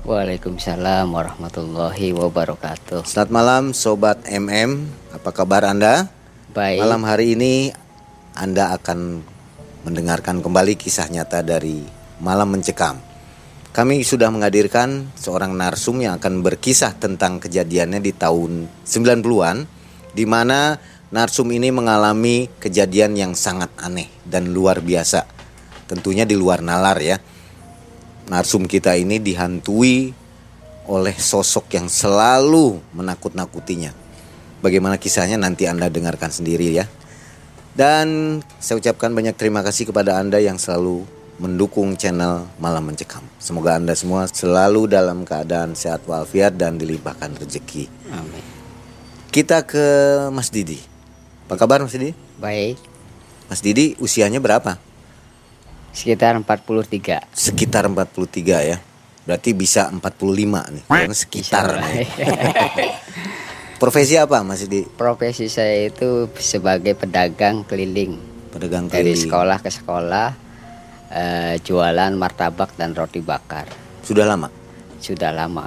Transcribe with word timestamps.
Waalaikumsalam 0.00 1.12
warahmatullahi 1.12 2.16
wabarakatuh. 2.16 3.04
Selamat 3.04 3.28
malam 3.28 3.64
Sobat 3.76 4.16
MM, 4.24 4.88
apa 5.12 5.28
kabar 5.28 5.60
Anda? 5.68 6.08
Baik. 6.56 6.80
Malam 6.80 7.04
hari 7.04 7.36
ini 7.36 7.68
Anda 8.32 8.72
akan 8.80 9.20
mendengarkan 9.84 10.40
kembali 10.40 10.80
kisah 10.80 11.04
nyata 11.12 11.44
dari 11.44 11.84
Malam 12.16 12.48
Mencekam. 12.48 12.96
Kami 13.76 14.00
sudah 14.00 14.32
menghadirkan 14.32 15.12
seorang 15.20 15.52
narsum 15.52 16.00
yang 16.00 16.16
akan 16.16 16.40
berkisah 16.40 16.96
tentang 16.96 17.36
kejadiannya 17.36 18.00
di 18.00 18.16
tahun 18.16 18.72
90-an 18.88 19.68
di 20.16 20.24
mana 20.24 20.80
narsum 21.12 21.52
ini 21.52 21.68
mengalami 21.68 22.48
kejadian 22.56 23.20
yang 23.20 23.32
sangat 23.36 23.68
aneh 23.76 24.08
dan 24.24 24.48
luar 24.48 24.80
biasa. 24.80 25.28
Tentunya 25.84 26.24
di 26.24 26.40
luar 26.40 26.64
nalar 26.64 26.96
ya 27.04 27.20
narsum 28.30 28.70
kita 28.70 28.94
ini 28.94 29.18
dihantui 29.18 30.14
oleh 30.86 31.16
sosok 31.18 31.74
yang 31.74 31.90
selalu 31.90 32.78
menakut-nakutinya. 32.94 33.90
Bagaimana 34.62 34.96
kisahnya 35.02 35.34
nanti 35.34 35.66
Anda 35.66 35.90
dengarkan 35.90 36.30
sendiri 36.30 36.70
ya. 36.70 36.86
Dan 37.74 38.38
saya 38.62 38.78
ucapkan 38.78 39.10
banyak 39.10 39.34
terima 39.34 39.66
kasih 39.66 39.90
kepada 39.90 40.18
Anda 40.22 40.38
yang 40.38 40.62
selalu 40.62 41.02
mendukung 41.40 41.96
channel 41.98 42.46
Malam 42.60 42.92
Mencekam. 42.92 43.24
Semoga 43.40 43.78
Anda 43.80 43.96
semua 43.98 44.28
selalu 44.30 44.86
dalam 44.86 45.26
keadaan 45.26 45.74
sehat 45.74 46.06
walafiat 46.06 46.54
dan 46.54 46.76
dilimpahkan 46.76 47.34
rezeki. 47.40 47.88
Amin. 48.14 48.44
Kita 49.30 49.62
ke 49.64 49.86
Mas 50.34 50.50
Didi. 50.50 50.78
Apa 51.48 51.66
kabar 51.66 51.80
Mas 51.82 51.94
Didi? 51.94 52.12
Baik. 52.36 52.76
Mas 53.48 53.62
Didi 53.62 53.96
usianya 54.02 54.42
berapa? 54.42 54.76
Sekitar 55.90 56.38
43. 56.38 57.34
Sekitar 57.34 57.84
43 57.90 58.70
ya. 58.70 58.78
Berarti 59.26 59.50
bisa 59.52 59.90
45 59.90 60.00
nih. 60.74 60.82
Karena 60.86 61.14
sekitar. 61.14 61.64
Nih. 61.82 62.06
Profesi 63.82 64.14
apa 64.20 64.44
Mas 64.44 64.60
Didi? 64.68 64.84
Profesi 64.84 65.48
saya 65.48 65.88
itu 65.88 66.28
sebagai 66.36 66.92
pedagang 66.92 67.64
keliling 67.64 68.20
Pedagang 68.52 68.92
dari 68.92 69.16
keliling. 69.16 69.24
sekolah 69.24 69.58
ke 69.64 69.70
sekolah 69.72 70.28
eh, 71.08 71.54
jualan 71.64 72.12
martabak 72.12 72.76
dan 72.76 72.92
roti 72.92 73.24
bakar. 73.24 73.64
Sudah 74.04 74.28
lama? 74.28 74.52
Sudah 75.00 75.32
lama. 75.32 75.64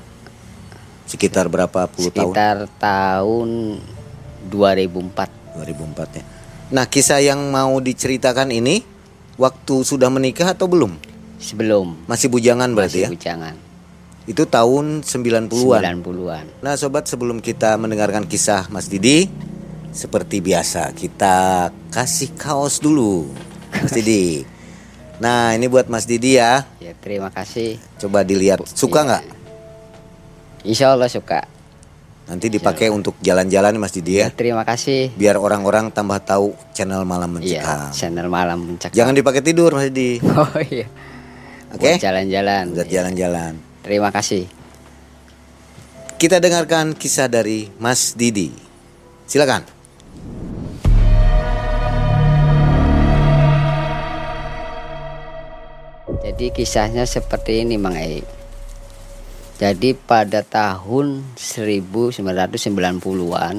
Sekitar 1.10 1.50
berapa 1.50 1.90
puluh 1.90 2.14
tahun? 2.14 2.32
Sekitar 2.38 2.58
tahun 2.78 3.82
2004. 4.46 5.58
2004 5.58 6.18
ya. 6.18 6.24
Nah, 6.74 6.86
kisah 6.90 7.18
yang 7.18 7.50
mau 7.50 7.78
diceritakan 7.82 8.54
ini 8.54 8.93
waktu 9.36 9.76
sudah 9.82 10.08
menikah 10.08 10.52
atau 10.52 10.66
belum? 10.66 10.94
Sebelum 11.38 12.08
Masih 12.08 12.28
bujangan 12.28 12.72
berarti 12.72 13.04
masih 13.04 13.06
ya? 13.06 13.10
bujangan. 13.12 13.56
Itu 14.24 14.48
tahun 14.48 15.04
90-an. 15.04 15.82
90-an. 16.00 16.46
Nah, 16.64 16.74
sobat, 16.74 17.04
sebelum 17.06 17.38
kita 17.38 17.76
mendengarkan 17.76 18.24
kisah 18.24 18.72
Mas 18.72 18.88
Didi, 18.88 19.28
seperti 19.92 20.40
biasa 20.40 20.96
kita 20.96 21.68
kasih 21.92 22.32
kaos 22.34 22.80
dulu. 22.80 23.28
Mas 23.76 23.92
Didi. 23.98 24.48
Nah, 25.20 25.52
ini 25.52 25.68
buat 25.68 25.92
Mas 25.92 26.08
Didi 26.08 26.40
ya. 26.40 26.64
Ya, 26.80 26.96
terima 26.96 27.28
kasih. 27.30 27.76
Coba 28.00 28.24
dilihat. 28.24 28.64
Suka 28.66 29.04
Iya. 29.04 29.08
nggak? 29.12 29.24
Insya 30.64 30.96
Allah 30.96 31.12
suka. 31.12 31.44
Nanti 32.24 32.48
dipakai 32.48 32.88
untuk 32.88 33.20
jalan-jalan 33.20 33.76
Mas 33.76 33.92
Didi 33.92 34.24
ya. 34.24 34.28
Ya, 34.28 34.30
terima 34.32 34.64
kasih. 34.64 35.12
Biar 35.14 35.36
orang-orang 35.36 35.92
tambah 35.92 36.24
tahu 36.24 36.56
channel 36.72 37.04
Malam 37.04 37.36
Iya, 37.44 37.60
Mencekam. 37.60 37.92
channel 37.92 38.28
malam 38.32 38.60
mencekam. 38.64 38.96
Jangan 38.96 39.14
dipakai 39.14 39.44
tidur 39.44 39.76
Mas 39.76 39.92
Didi. 39.92 40.24
Oh 40.32 40.48
iya. 40.64 40.88
Oke? 41.76 42.00
Buat 42.00 42.00
Jalan-jalan. 42.00 42.64
Buat 42.72 42.88
jalan-jalan. 42.88 43.54
Terima 43.84 44.10
kasih. 44.10 44.48
Kita 46.16 46.40
dengarkan 46.40 46.96
kisah 46.96 47.28
dari 47.28 47.68
Mas 47.76 48.16
Didi. 48.16 48.56
Silakan. 49.28 49.68
Jadi 56.24 56.52
kisahnya 56.52 57.04
seperti 57.06 57.64
ini 57.64 57.76
Mang 57.76 57.96
Ei. 57.96 58.24
Jadi 59.62 59.94
pada 59.94 60.41
tahun 60.41 61.38
1990-an 61.38 63.56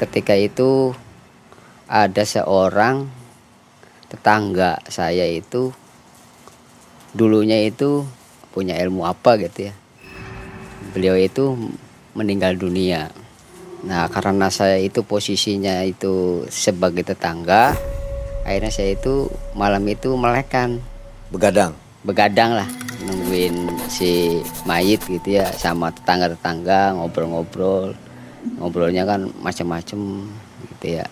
ketika 0.00 0.32
itu 0.32 0.96
ada 1.84 2.24
seorang 2.24 3.12
tetangga 4.08 4.80
saya 4.88 5.28
itu 5.28 5.76
dulunya 7.12 7.60
itu 7.60 8.08
punya 8.50 8.80
ilmu 8.80 9.04
apa 9.04 9.36
gitu 9.36 9.68
ya. 9.68 9.74
Beliau 10.96 11.20
itu 11.20 11.76
meninggal 12.16 12.56
dunia. 12.56 13.12
Nah, 13.84 14.08
karena 14.08 14.48
saya 14.48 14.80
itu 14.80 15.04
posisinya 15.04 15.84
itu 15.84 16.44
sebagai 16.52 17.00
tetangga, 17.00 17.72
akhirnya 18.44 18.72
saya 18.72 18.96
itu 18.96 19.28
malam 19.56 19.84
itu 19.88 20.12
melekan 20.16 20.80
Begadang. 21.30 21.78
Begadang 22.00 22.56
lah 22.56 22.68
nungguin 23.04 23.68
si 23.88 24.40
mayit 24.68 25.00
gitu 25.08 25.40
ya 25.40 25.48
sama 25.52 25.92
tetangga-tetangga 25.92 26.96
ngobrol-ngobrol. 26.96 27.96
Ngobrolnya 28.56 29.04
kan 29.04 29.28
macam-macam 29.40 30.00
gitu 30.76 30.86
ya. 31.00 31.06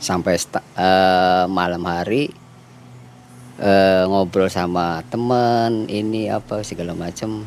Sampai 0.00 0.38
eh, 0.38 1.44
malam 1.50 1.82
hari 1.86 2.30
eh, 3.58 4.04
ngobrol 4.06 4.46
sama 4.50 5.02
teman 5.10 5.90
ini 5.90 6.30
apa 6.30 6.62
segala 6.62 6.94
macam 6.94 7.44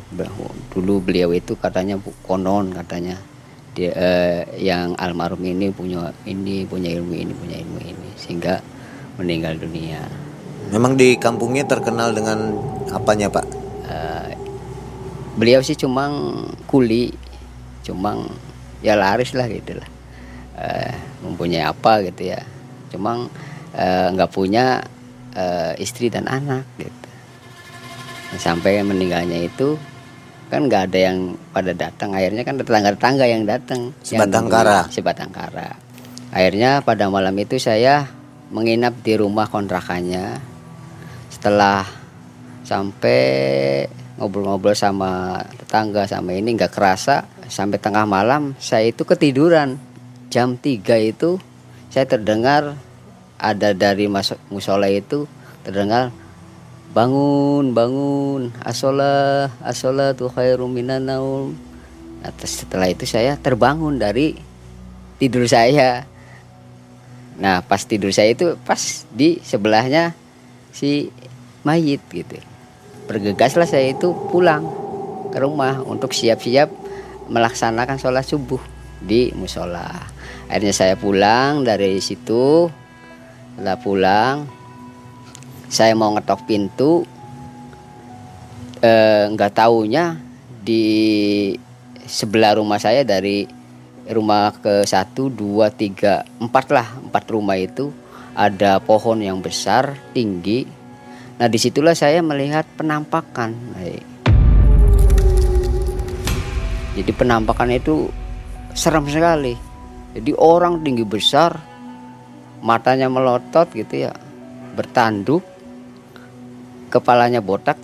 dulu 0.72 1.00
beliau 1.00 1.32
itu 1.32 1.56
katanya 1.56 1.96
konon 2.24 2.72
katanya. 2.72 3.16
Dia 3.74 3.90
eh, 3.90 4.40
yang 4.60 4.94
almarhum 5.00 5.42
ini 5.42 5.72
punya 5.74 6.14
ini 6.28 6.62
punya 6.68 6.94
ilmu 6.94 7.14
ini 7.16 7.32
punya 7.34 7.56
ilmu 7.58 7.80
ini 7.82 8.10
sehingga 8.14 8.62
meninggal 9.18 9.58
dunia 9.58 10.23
Memang 10.72 10.96
di 10.96 11.20
kampungnya 11.20 11.68
terkenal 11.68 12.16
dengan 12.16 12.56
apanya 12.88 13.28
Pak? 13.28 13.46
Eh, 13.84 14.32
beliau 15.36 15.60
sih 15.60 15.76
cuma 15.76 16.08
kuli 16.64 17.12
cuma 17.84 18.16
ya 18.80 18.96
laris 18.96 19.36
lah 19.36 19.44
gitu 19.50 19.76
lah. 19.76 19.88
Eh, 20.56 20.94
mempunyai 21.20 21.66
apa 21.66 22.00
gitu 22.06 22.32
ya. 22.32 22.40
Cuma 22.88 23.28
eh, 23.76 24.06
nggak 24.14 24.30
punya 24.32 24.80
eh, 25.36 25.72
istri 25.82 26.08
dan 26.08 26.24
anak 26.30 26.64
gitu. 26.80 27.08
Sampai 28.40 28.80
meninggalnya 28.82 29.46
itu 29.46 29.78
kan 30.48 30.70
nggak 30.70 30.90
ada 30.90 30.98
yang 31.12 31.18
pada 31.52 31.72
datang. 31.74 32.14
Akhirnya 32.14 32.42
kan 32.46 32.56
tetangga-tetangga 32.56 33.26
yang 33.26 33.42
datang. 33.44 33.90
Sebatang 34.00 34.46
kara. 34.46 34.86
sebatang 34.88 35.30
kara. 35.34 35.76
Akhirnya 36.34 36.82
pada 36.82 37.06
malam 37.10 37.34
itu 37.38 37.58
saya 37.62 38.10
menginap 38.50 38.94
di 39.02 39.14
rumah 39.18 39.46
kontrakannya 39.50 40.53
setelah 41.44 41.84
sampai 42.64 43.20
ngobrol-ngobrol 44.16 44.72
sama 44.72 45.44
tetangga 45.60 46.08
sama 46.08 46.32
ini 46.32 46.56
nggak 46.56 46.72
kerasa 46.72 47.28
sampai 47.52 47.76
tengah 47.76 48.08
malam 48.08 48.56
saya 48.56 48.88
itu 48.88 49.04
ketiduran. 49.04 49.76
Jam 50.32 50.56
3 50.56 50.80
itu 51.04 51.36
saya 51.92 52.08
terdengar 52.08 52.80
ada 53.36 53.76
dari 53.76 54.08
masuk 54.08 54.40
musola 54.48 54.88
itu 54.88 55.28
terdengar 55.68 56.16
bangun 56.96 57.76
bangun 57.76 58.48
asolah 58.64 59.52
asolah 59.60 60.16
tuh 60.16 60.32
khairum 60.32 60.72
minan 60.72 61.12
naum. 61.12 61.52
Nah, 62.24 62.32
setelah 62.40 62.88
itu 62.88 63.04
saya 63.04 63.36
terbangun 63.36 64.00
dari 64.00 64.32
tidur 65.20 65.44
saya. 65.44 66.08
Nah 67.36 67.60
pas 67.60 67.84
tidur 67.84 68.16
saya 68.16 68.32
itu 68.32 68.56
pas 68.64 69.04
di 69.12 69.44
sebelahnya 69.44 70.16
si 70.74 71.14
mayit 71.64 72.00
gitu. 72.12 72.38
Bergegaslah 73.08 73.68
saya 73.68 73.92
itu 73.92 74.12
pulang 74.30 74.64
ke 75.32 75.38
rumah 75.42 75.82
untuk 75.82 76.14
siap-siap 76.14 76.70
melaksanakan 77.28 77.98
sholat 77.98 78.24
subuh 78.24 78.60
di 79.00 79.32
musola. 79.36 79.88
Akhirnya 80.48 80.72
saya 80.76 80.94
pulang 80.94 81.64
dari 81.64 81.98
situ 81.98 82.68
setelah 83.54 83.78
pulang 83.78 84.36
saya 85.70 85.94
mau 85.94 86.10
ngetok 86.14 86.40
pintu 86.46 87.06
eh, 88.82 89.30
nggak 89.30 89.52
taunya 89.54 90.18
di 90.64 90.84
sebelah 92.04 92.58
rumah 92.58 92.82
saya 92.82 93.06
dari 93.06 93.46
rumah 94.10 94.52
ke 94.58 94.84
satu 94.84 95.32
dua 95.32 95.72
tiga 95.72 96.26
empat 96.36 96.66
lah 96.68 96.88
empat 97.08 97.24
rumah 97.30 97.56
itu 97.56 97.88
ada 98.34 98.82
pohon 98.82 99.22
yang 99.22 99.40
besar 99.40 99.96
tinggi 100.12 100.83
nah 101.34 101.50
di 101.50 101.58
situlah 101.58 101.98
saya 101.98 102.22
melihat 102.22 102.66
penampakan 102.78 103.54
jadi 106.94 107.10
penampakan 107.10 107.74
itu 107.74 108.06
serem 108.70 109.10
sekali. 109.10 109.58
Jadi 110.14 110.30
orang 110.38 110.86
tinggi 110.86 111.02
besar 111.02 111.58
matanya 112.62 113.10
melotot 113.10 113.66
gitu 113.74 114.08
ya 114.08 114.14
bertanduk 114.78 115.42
kepalanya 116.88 117.42
botak 117.42 117.74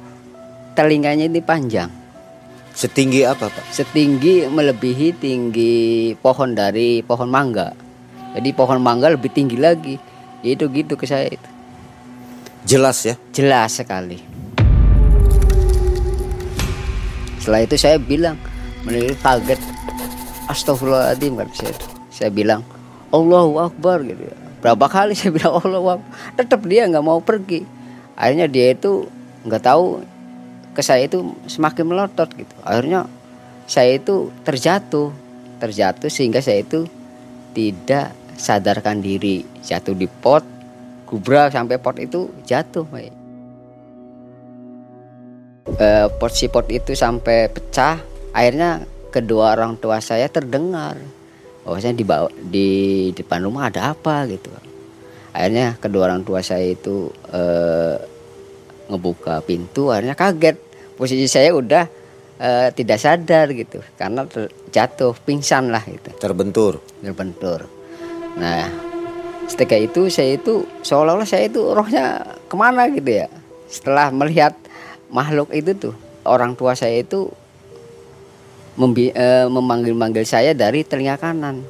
telinganya 0.79 1.27
ini 1.27 1.43
panjang. 1.43 1.91
Setinggi 2.71 3.27
apa 3.27 3.51
Pak? 3.51 3.75
setinggi 3.75 4.47
melebihi 4.47 5.19
tinggi 5.19 6.15
pohon 6.15 6.55
dari 6.55 7.03
pohon 7.03 7.27
mangga. 7.27 7.75
Jadi 8.39 8.55
pohon 8.55 8.79
mangga 8.79 9.11
lebih 9.11 9.35
tinggi 9.35 9.59
lagi. 9.59 9.99
Itu 10.41 10.71
gitu 10.71 10.95
ke 10.95 11.05
saya 11.05 11.27
itu 11.27 11.60
Jelas 12.61 13.03
ya. 13.09 13.15
jelas 13.33 13.81
sekali 13.81 14.31
setelah 17.41 17.65
itu 17.65 17.77
saya 17.81 17.97
bilang 17.97 18.37
menurut 18.85 19.17
kaget 19.25 19.57
astagfirullahaladzim 20.53 21.41
kata 21.41 21.53
saya 21.57 21.73
itu. 21.73 21.87
saya 22.13 22.31
bilang 22.31 22.61
Allahu 23.11 23.59
Akbar 23.65 24.05
gitu 24.05 24.29
ya. 24.29 24.37
berapa 24.61 24.87
kali 24.93 25.17
saya 25.19 25.33
bilang 25.33 25.57
Allahu 25.57 25.99
Akbar 25.99 26.09
tetap 26.37 26.61
dia 26.69 26.85
nggak 26.85 27.03
mau 27.03 27.19
pergi 27.25 27.65
akhirnya 28.13 28.45
dia 28.45 28.77
itu 28.77 29.09
nggak 29.49 29.63
tahu 29.65 30.05
ke 30.77 30.85
saya 30.85 31.09
itu 31.09 31.33
semakin 31.49 31.89
melotot 31.89 32.29
gitu 32.37 32.55
akhirnya 32.61 33.09
saya 33.65 33.97
itu 33.97 34.29
terjatuh 34.45 35.09
terjatuh 35.65 36.13
sehingga 36.13 36.45
saya 36.45 36.61
itu 36.61 36.85
tidak 37.57 38.13
sadarkan 38.37 39.01
diri 39.01 39.49
jatuh 39.65 39.97
di 39.97 40.07
pot 40.07 40.45
gubrak 41.11 41.51
sampai 41.51 41.77
pot 41.83 41.99
itu 41.99 42.31
jatuh 42.47 42.87
Pak. 42.87 43.11
Eh, 45.77 46.07
pot 46.23 46.33
si 46.33 46.47
pot 46.47 46.67
itu 46.71 46.95
sampai 46.95 47.51
pecah 47.51 47.99
akhirnya 48.31 48.87
kedua 49.11 49.59
orang 49.59 49.75
tua 49.75 49.99
saya 49.99 50.31
terdengar 50.31 50.95
bahwasanya 51.67 51.97
di 51.99 52.07
bawah 52.07 52.33
di 52.33 52.69
depan 53.11 53.43
rumah 53.43 53.69
ada 53.69 53.91
apa 53.91 54.25
gitu 54.31 54.49
akhirnya 55.35 55.79
kedua 55.79 56.11
orang 56.11 56.23
tua 56.23 56.43
saya 56.43 56.75
itu 56.75 57.11
eh, 57.31 57.97
ngebuka 58.91 59.43
pintu 59.47 59.91
akhirnya 59.91 60.15
kaget 60.15 60.57
posisi 60.95 61.27
saya 61.27 61.55
udah 61.55 61.85
eh, 62.39 62.69
tidak 62.75 62.99
sadar 62.99 63.47
gitu 63.55 63.79
karena 63.95 64.27
ter- 64.27 64.51
jatuh 64.71 65.15
pingsan 65.27 65.71
lah 65.75 65.83
gitu 65.87 66.11
Terbentur. 66.19 66.79
terbentur. 67.03 67.67
Nah, 68.39 68.90
setelah 69.51 69.83
itu 69.83 70.07
saya 70.07 70.39
itu 70.39 70.63
seolah-olah 70.87 71.27
saya 71.27 71.51
itu 71.51 71.59
rohnya 71.75 72.23
ke 72.47 72.55
mana 72.55 72.87
gitu 72.87 73.11
ya. 73.11 73.27
Setelah 73.67 74.15
melihat 74.15 74.55
makhluk 75.11 75.51
itu 75.51 75.75
tuh, 75.75 75.95
orang 76.23 76.55
tua 76.55 76.79
saya 76.79 77.03
itu 77.03 77.27
eh, 78.79 79.47
memanggil-manggil 79.51 80.23
saya 80.23 80.55
dari 80.55 80.87
telinga 80.87 81.19
kanan. 81.19 81.67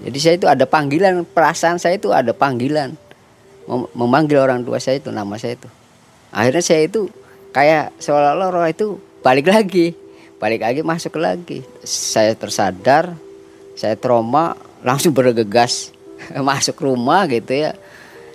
Jadi 0.00 0.18
saya 0.20 0.34
itu 0.40 0.46
ada 0.48 0.64
panggilan, 0.64 1.28
perasaan 1.28 1.76
saya 1.76 2.00
itu 2.00 2.08
ada 2.08 2.32
panggilan 2.32 2.96
Mem- 3.64 3.90
memanggil 3.96 4.40
orang 4.40 4.60
tua 4.60 4.76
saya 4.76 5.00
itu 5.00 5.08
nama 5.08 5.40
saya 5.40 5.56
itu. 5.56 5.68
Akhirnya 6.28 6.64
saya 6.64 6.82
itu 6.84 7.08
kayak 7.52 7.96
seolah-olah 7.96 8.48
roh 8.52 8.66
itu 8.68 8.86
balik 9.24 9.48
lagi, 9.48 9.96
balik 10.36 10.60
lagi 10.60 10.80
masuk 10.84 11.16
lagi. 11.16 11.64
Saya 11.84 12.36
tersadar, 12.36 13.16
saya 13.72 13.96
trauma, 13.96 14.52
langsung 14.84 15.16
bergegas 15.16 15.93
masuk 16.48 16.80
rumah 16.84 17.26
gitu 17.28 17.52
ya. 17.54 17.72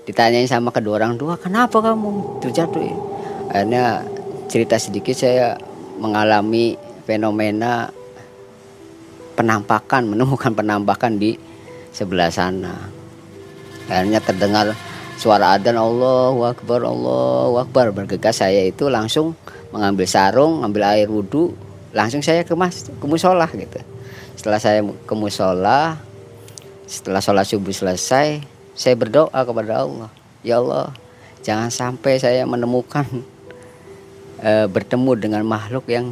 Ditanyain 0.05 0.49
sama 0.49 0.73
kedua 0.73 0.97
orang 0.97 1.21
tua, 1.21 1.37
kenapa 1.37 1.79
kamu 1.81 2.41
terjatuh? 2.41 2.81
ya?" 2.81 2.95
Akhirnya 3.49 3.85
cerita 4.49 4.77
sedikit 4.77 5.13
saya 5.13 5.57
mengalami 6.01 6.77
fenomena 7.05 7.89
penampakan, 9.37 10.13
menemukan 10.13 10.51
penampakan 10.51 11.17
di 11.17 11.37
sebelah 11.93 12.29
sana. 12.29 12.75
Akhirnya 13.89 14.21
terdengar 14.21 14.77
suara 15.17 15.57
adzan 15.57 15.79
Allahu 15.79 16.45
Akbar, 16.45 16.85
Allahu 16.85 17.55
Akbar. 17.57 17.91
Bergegas 17.95 18.39
saya 18.43 18.65
itu 18.67 18.87
langsung 18.87 19.33
mengambil 19.73 20.05
sarung, 20.05 20.61
ambil 20.61 20.85
air 20.93 21.09
wudhu, 21.09 21.53
langsung 21.93 22.21
saya 22.21 22.45
ke 22.45 22.53
mas 22.53 22.89
ke 22.89 23.05
musola 23.05 23.49
gitu. 23.49 23.79
Setelah 24.37 24.59
saya 24.61 24.79
ke 24.83 25.13
musola, 25.17 25.97
setelah 26.89 27.21
sholat 27.21 27.45
subuh 27.45 27.69
selesai, 27.69 28.41
saya 28.73 28.95
berdoa 28.97 29.29
kepada 29.29 29.85
Allah, 29.85 30.09
ya 30.41 30.57
Allah, 30.57 30.89
jangan 31.45 31.69
sampai 31.69 32.17
saya 32.17 32.49
menemukan 32.49 33.05
eh, 34.41 34.65
bertemu 34.65 35.11
dengan 35.21 35.45
makhluk 35.45 35.85
yang 35.85 36.09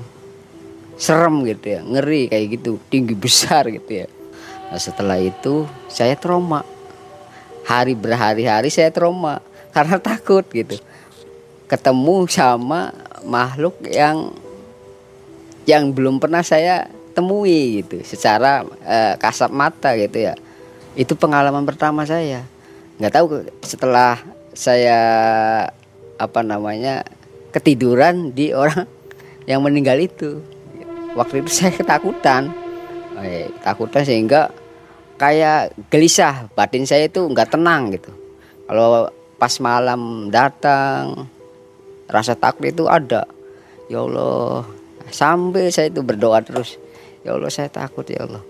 serem 1.02 1.42
gitu 1.50 1.74
ya, 1.74 1.82
ngeri 1.82 2.30
kayak 2.30 2.62
gitu, 2.62 2.78
tinggi 2.94 3.18
besar 3.18 3.66
gitu 3.74 4.06
ya. 4.06 4.08
Nah, 4.70 4.78
setelah 4.78 5.18
itu 5.18 5.66
saya 5.90 6.14
trauma. 6.14 6.62
Hari 7.68 8.00
berhari-hari 8.00 8.72
saya 8.72 8.94
trauma 8.94 9.44
karena 9.74 9.98
takut 10.14 10.46
gitu. 10.54 10.78
Ketemu 11.68 12.30
sama 12.32 12.94
makhluk 13.26 13.76
yang 13.92 14.32
yang 15.68 15.92
belum 15.92 16.22
pernah 16.22 16.40
saya 16.46 16.88
temui 17.12 17.84
gitu 17.84 18.00
secara 18.06 18.64
eh, 18.86 19.18
kasat 19.20 19.52
mata 19.52 19.98
gitu 19.98 20.32
ya. 20.32 20.38
Itu 20.98 21.14
pengalaman 21.14 21.64
pertama 21.64 22.04
saya. 22.04 22.44
nggak 22.98 23.14
tahu 23.14 23.46
setelah 23.62 24.18
saya 24.58 25.00
apa 26.18 26.42
namanya 26.42 27.06
ketiduran 27.54 28.34
di 28.34 28.58
orang 28.58 28.90
yang 29.50 29.62
meninggal 29.62 30.02
itu. 30.02 30.42
Waktu 31.14 31.46
itu 31.46 31.52
saya 31.54 31.72
ketakutan. 31.72 32.50
Eh, 33.22 33.50
ketakutan 33.62 34.02
sehingga 34.02 34.50
kayak 35.18 35.74
gelisah 35.90 36.46
batin 36.54 36.86
saya 36.86 37.10
itu 37.10 37.26
nggak 37.26 37.58
tenang 37.58 37.90
gitu 37.90 38.14
kalau 38.70 39.10
pas 39.42 39.54
malam 39.58 40.30
datang 40.30 41.26
rasa 42.06 42.38
takut 42.38 42.70
itu 42.70 42.86
ada 42.86 43.26
ya 43.90 44.06
Allah 44.06 44.64
sampai 45.10 45.74
saya 45.74 45.90
itu 45.90 46.06
berdoa 46.06 46.40
terus 46.46 46.78
ya 47.26 47.34
Allah 47.34 47.50
saya 47.50 47.68
takut 47.68 48.06
ya 48.06 48.30
Allah 48.30 48.46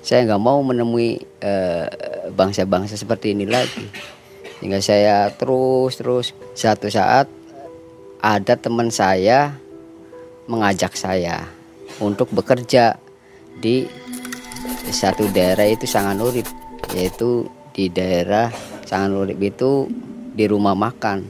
saya 0.00 0.26
nggak 0.26 0.42
mau 0.42 0.60
menemui 0.64 1.20
eh, 1.40 1.86
bangsa-bangsa 2.32 2.96
seperti 2.96 3.36
ini 3.36 3.44
lagi 3.44 3.84
sehingga 4.60 4.80
saya 4.80 5.32
terus 5.32 5.96
terus 5.96 6.26
satu 6.52 6.92
saat 6.92 7.28
ada 8.20 8.54
teman 8.56 8.92
saya 8.92 9.56
mengajak 10.44 10.92
saya 10.96 11.48
untuk 12.00 12.28
bekerja 12.32 13.00
di 13.60 13.88
satu 14.92 15.28
daerah 15.32 15.64
itu 15.64 15.88
sangat 15.88 16.20
urip 16.20 16.48
yaitu 16.92 17.48
di 17.72 17.88
daerah 17.88 18.50
Sangan 18.90 19.22
Urip 19.22 19.38
itu 19.38 19.86
di 20.34 20.50
rumah 20.50 20.74
makan. 20.74 21.22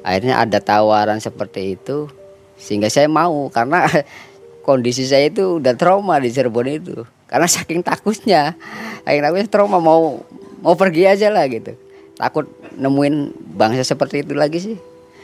Akhirnya 0.00 0.40
ada 0.40 0.64
tawaran 0.64 1.20
seperti 1.20 1.76
itu 1.76 2.08
sehingga 2.56 2.88
saya 2.88 3.04
mau 3.04 3.52
karena 3.52 3.84
kondisi 4.66 5.04
saya 5.04 5.28
itu 5.28 5.60
udah 5.60 5.76
trauma 5.76 6.16
di 6.16 6.32
Cirebon 6.32 6.68
itu. 6.72 7.04
Karena 7.26 7.46
saking 7.50 7.82
takutnya, 7.82 8.54
saking 9.02 9.22
takutnya 9.22 9.48
trauma 9.50 9.82
mau 9.82 10.22
mau 10.62 10.74
pergi 10.78 11.10
aja 11.10 11.26
lah 11.30 11.46
gitu. 11.50 11.74
Takut 12.16 12.46
nemuin 12.78 13.34
bangsa 13.54 13.82
seperti 13.82 14.22
itu 14.22 14.32
lagi 14.32 14.58
sih. 14.62 14.76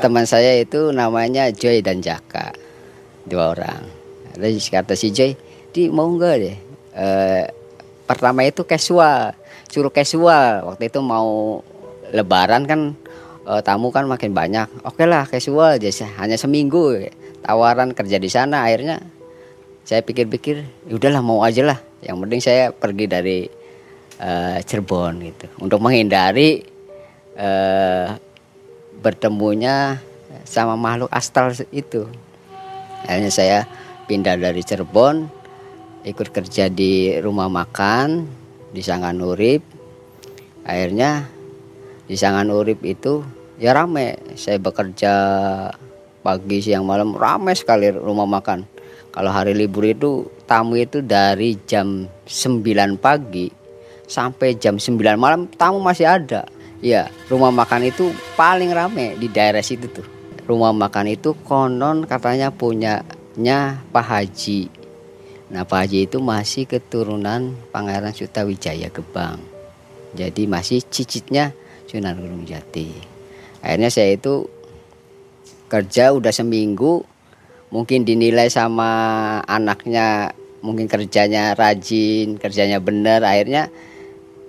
Teman 0.02 0.26
saya 0.26 0.58
itu 0.58 0.90
namanya 0.90 1.48
Joy 1.54 1.78
dan 1.84 2.02
Jaka, 2.02 2.50
dua 3.28 3.54
orang. 3.54 3.82
Ada 4.34 4.48
kata 4.48 4.96
si 4.98 5.14
Joy, 5.14 5.36
di 5.70 5.92
mau 5.92 6.08
enggak 6.08 6.34
deh? 6.42 6.56
E, 6.96 7.06
pertama 8.08 8.42
itu 8.42 8.64
casual, 8.64 9.36
suruh 9.68 9.92
casual. 9.92 10.66
Waktu 10.66 10.90
itu 10.90 10.98
mau 11.04 11.60
Lebaran 12.10 12.66
kan 12.66 12.96
e, 13.46 13.52
tamu 13.62 13.92
kan 13.94 14.08
makin 14.08 14.34
banyak. 14.34 14.66
Oke 14.82 15.06
lah 15.06 15.28
casual 15.28 15.78
aja, 15.78 15.88
hanya 16.18 16.34
seminggu 16.34 17.08
tawaran 17.44 17.94
kerja 17.94 18.16
di 18.16 18.32
sana. 18.32 18.66
Akhirnya 18.66 18.98
saya 19.82 20.00
pikir-pikir, 20.02 20.62
ya 20.86 20.92
udahlah 20.94 21.22
mau 21.22 21.42
aja 21.42 21.62
lah. 21.66 21.78
Yang 22.02 22.16
penting 22.22 22.40
saya 22.42 22.64
pergi 22.70 23.04
dari 23.06 23.38
uh, 24.22 24.58
Cirebon 24.62 25.22
gitu, 25.22 25.46
untuk 25.62 25.78
menghindari 25.82 26.62
uh, 27.38 28.14
bertemunya 29.02 29.98
sama 30.42 30.74
makhluk 30.78 31.10
astral 31.10 31.54
itu. 31.70 32.06
Akhirnya 33.06 33.32
saya 33.34 33.58
pindah 34.06 34.38
dari 34.38 34.62
Cirebon, 34.62 35.26
ikut 36.02 36.28
kerja 36.34 36.66
di 36.70 37.14
rumah 37.22 37.46
makan 37.46 38.26
di 38.74 38.82
Sanganurip. 38.82 39.62
Akhirnya 40.62 41.26
di 42.06 42.14
Sanganurip 42.14 42.82
itu 42.86 43.22
ya 43.58 43.74
rame. 43.74 44.18
Saya 44.38 44.58
bekerja 44.58 45.12
pagi 46.22 46.58
siang 46.62 46.86
malam 46.86 47.14
rame 47.14 47.54
sekali 47.54 47.90
rumah 47.90 48.26
makan. 48.26 48.71
Kalau 49.12 49.28
hari 49.28 49.52
libur 49.52 49.84
itu 49.84 50.32
tamu 50.48 50.80
itu 50.80 51.04
dari 51.04 51.60
jam 51.68 52.08
9 52.24 52.96
pagi 52.96 53.52
sampai 54.08 54.56
jam 54.56 54.80
9 54.80 54.96
malam 55.20 55.44
tamu 55.52 55.84
masih 55.84 56.08
ada. 56.08 56.48
Ya, 56.80 57.12
rumah 57.28 57.52
makan 57.52 57.92
itu 57.92 58.10
paling 58.34 58.72
rame 58.72 59.14
di 59.20 59.28
daerah 59.28 59.60
situ 59.60 59.86
tuh. 59.86 60.08
Rumah 60.48 60.74
makan 60.74 61.12
itu 61.12 61.36
konon 61.44 62.08
katanya 62.08 62.50
punyanya 62.50 63.78
Pak 63.92 64.06
Haji. 64.08 64.66
Nah, 65.52 65.62
Pak 65.68 65.86
Haji 65.86 66.10
itu 66.10 66.18
masih 66.18 66.64
keturunan 66.64 67.54
Pangeran 67.70 68.16
Sutawijaya 68.16 68.88
Gebang. 68.90 69.38
Jadi 70.16 70.48
masih 70.48 70.80
cicitnya 70.88 71.52
Sunan 71.86 72.16
Gunung 72.16 72.48
Jati. 72.48 72.88
Akhirnya 73.60 73.92
saya 73.92 74.16
itu 74.16 74.48
kerja 75.68 76.10
udah 76.10 76.32
seminggu 76.32 77.04
mungkin 77.72 78.04
dinilai 78.04 78.52
sama 78.52 79.40
anaknya 79.48 80.36
mungkin 80.62 80.86
kerjanya 80.86 81.56
rajin, 81.58 82.38
kerjanya 82.38 82.78
benar, 82.78 83.24
akhirnya 83.24 83.72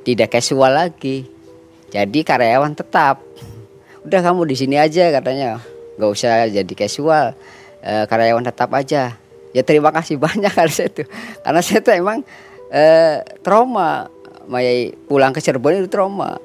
tidak 0.04 0.36
casual 0.38 0.76
lagi. 0.76 1.26
Jadi 1.90 2.22
karyawan 2.22 2.76
tetap. 2.76 3.24
Udah 4.04 4.20
kamu 4.20 4.46
di 4.46 4.56
sini 4.60 4.76
aja 4.78 5.10
katanya. 5.10 5.64
Nggak 5.98 6.12
usah 6.12 6.46
jadi 6.52 6.74
casual. 6.76 7.34
E, 7.82 8.06
karyawan 8.06 8.46
tetap 8.46 8.70
aja. 8.76 9.16
Ya 9.56 9.62
terima 9.64 9.90
kasih 9.96 10.20
banyak 10.20 10.52
harus 10.60 10.82
itu 10.82 11.06
karena 11.46 11.62
saya 11.62 11.80
tuh 11.82 11.96
emang 11.96 12.22
e, 12.70 12.84
trauma. 13.42 14.12
Mayai 14.44 14.92
pulang 15.08 15.32
ke 15.32 15.40
Cirebon 15.40 15.80
itu 15.80 15.88
trauma. 15.88 16.36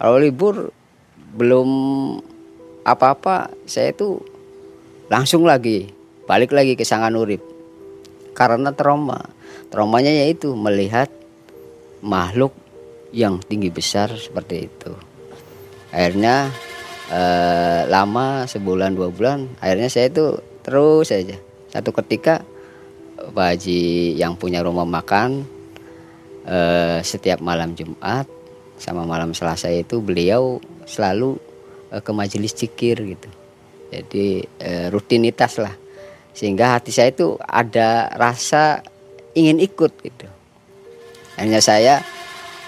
Kalau 0.00 0.16
libur 0.16 0.72
belum 1.36 1.68
apa-apa. 2.88 3.52
Saya 3.68 3.92
itu 3.92 4.24
langsung 5.12 5.44
lagi 5.44 5.92
balik 6.24 6.56
lagi 6.56 6.72
ke 6.76 6.84
Sanganurip 6.84 7.40
karena 8.32 8.72
trauma. 8.74 9.20
Traumanya 9.70 10.10
yaitu 10.10 10.54
melihat 10.54 11.10
makhluk 12.04 12.54
yang 13.10 13.42
tinggi 13.42 13.70
besar 13.70 14.10
seperti 14.14 14.70
itu. 14.70 14.92
Akhirnya 15.94 16.50
eh, 17.10 17.82
lama 17.86 18.46
sebulan 18.46 18.94
dua 18.94 19.10
bulan 19.10 19.46
akhirnya 19.62 19.88
saya 19.90 20.10
itu 20.10 20.38
terus 20.62 21.10
saja. 21.10 21.38
Satu 21.70 21.90
ketika 21.90 22.42
Pak 23.14 23.46
Haji 23.56 24.14
yang 24.18 24.34
punya 24.38 24.62
rumah 24.62 24.86
makan 24.86 25.46
eh, 26.46 26.98
setiap 27.02 27.42
malam 27.42 27.74
Jumat 27.74 28.26
sama 28.78 29.06
malam 29.06 29.34
Selasa 29.34 29.70
itu 29.70 30.02
beliau 30.02 30.58
selalu 30.86 31.38
eh, 31.94 32.02
ke 32.02 32.10
majelis 32.10 32.54
cikir 32.54 32.98
gitu 33.02 33.43
jadi 33.94 34.26
eh, 34.58 34.86
rutinitas 34.90 35.62
lah. 35.62 35.74
Sehingga 36.34 36.74
hati 36.74 36.90
saya 36.90 37.14
itu 37.14 37.38
ada 37.46 38.10
rasa 38.18 38.82
ingin 39.38 39.62
ikut 39.62 39.92
gitu. 40.02 40.26
Hanya 41.38 41.62
saya 41.62 42.02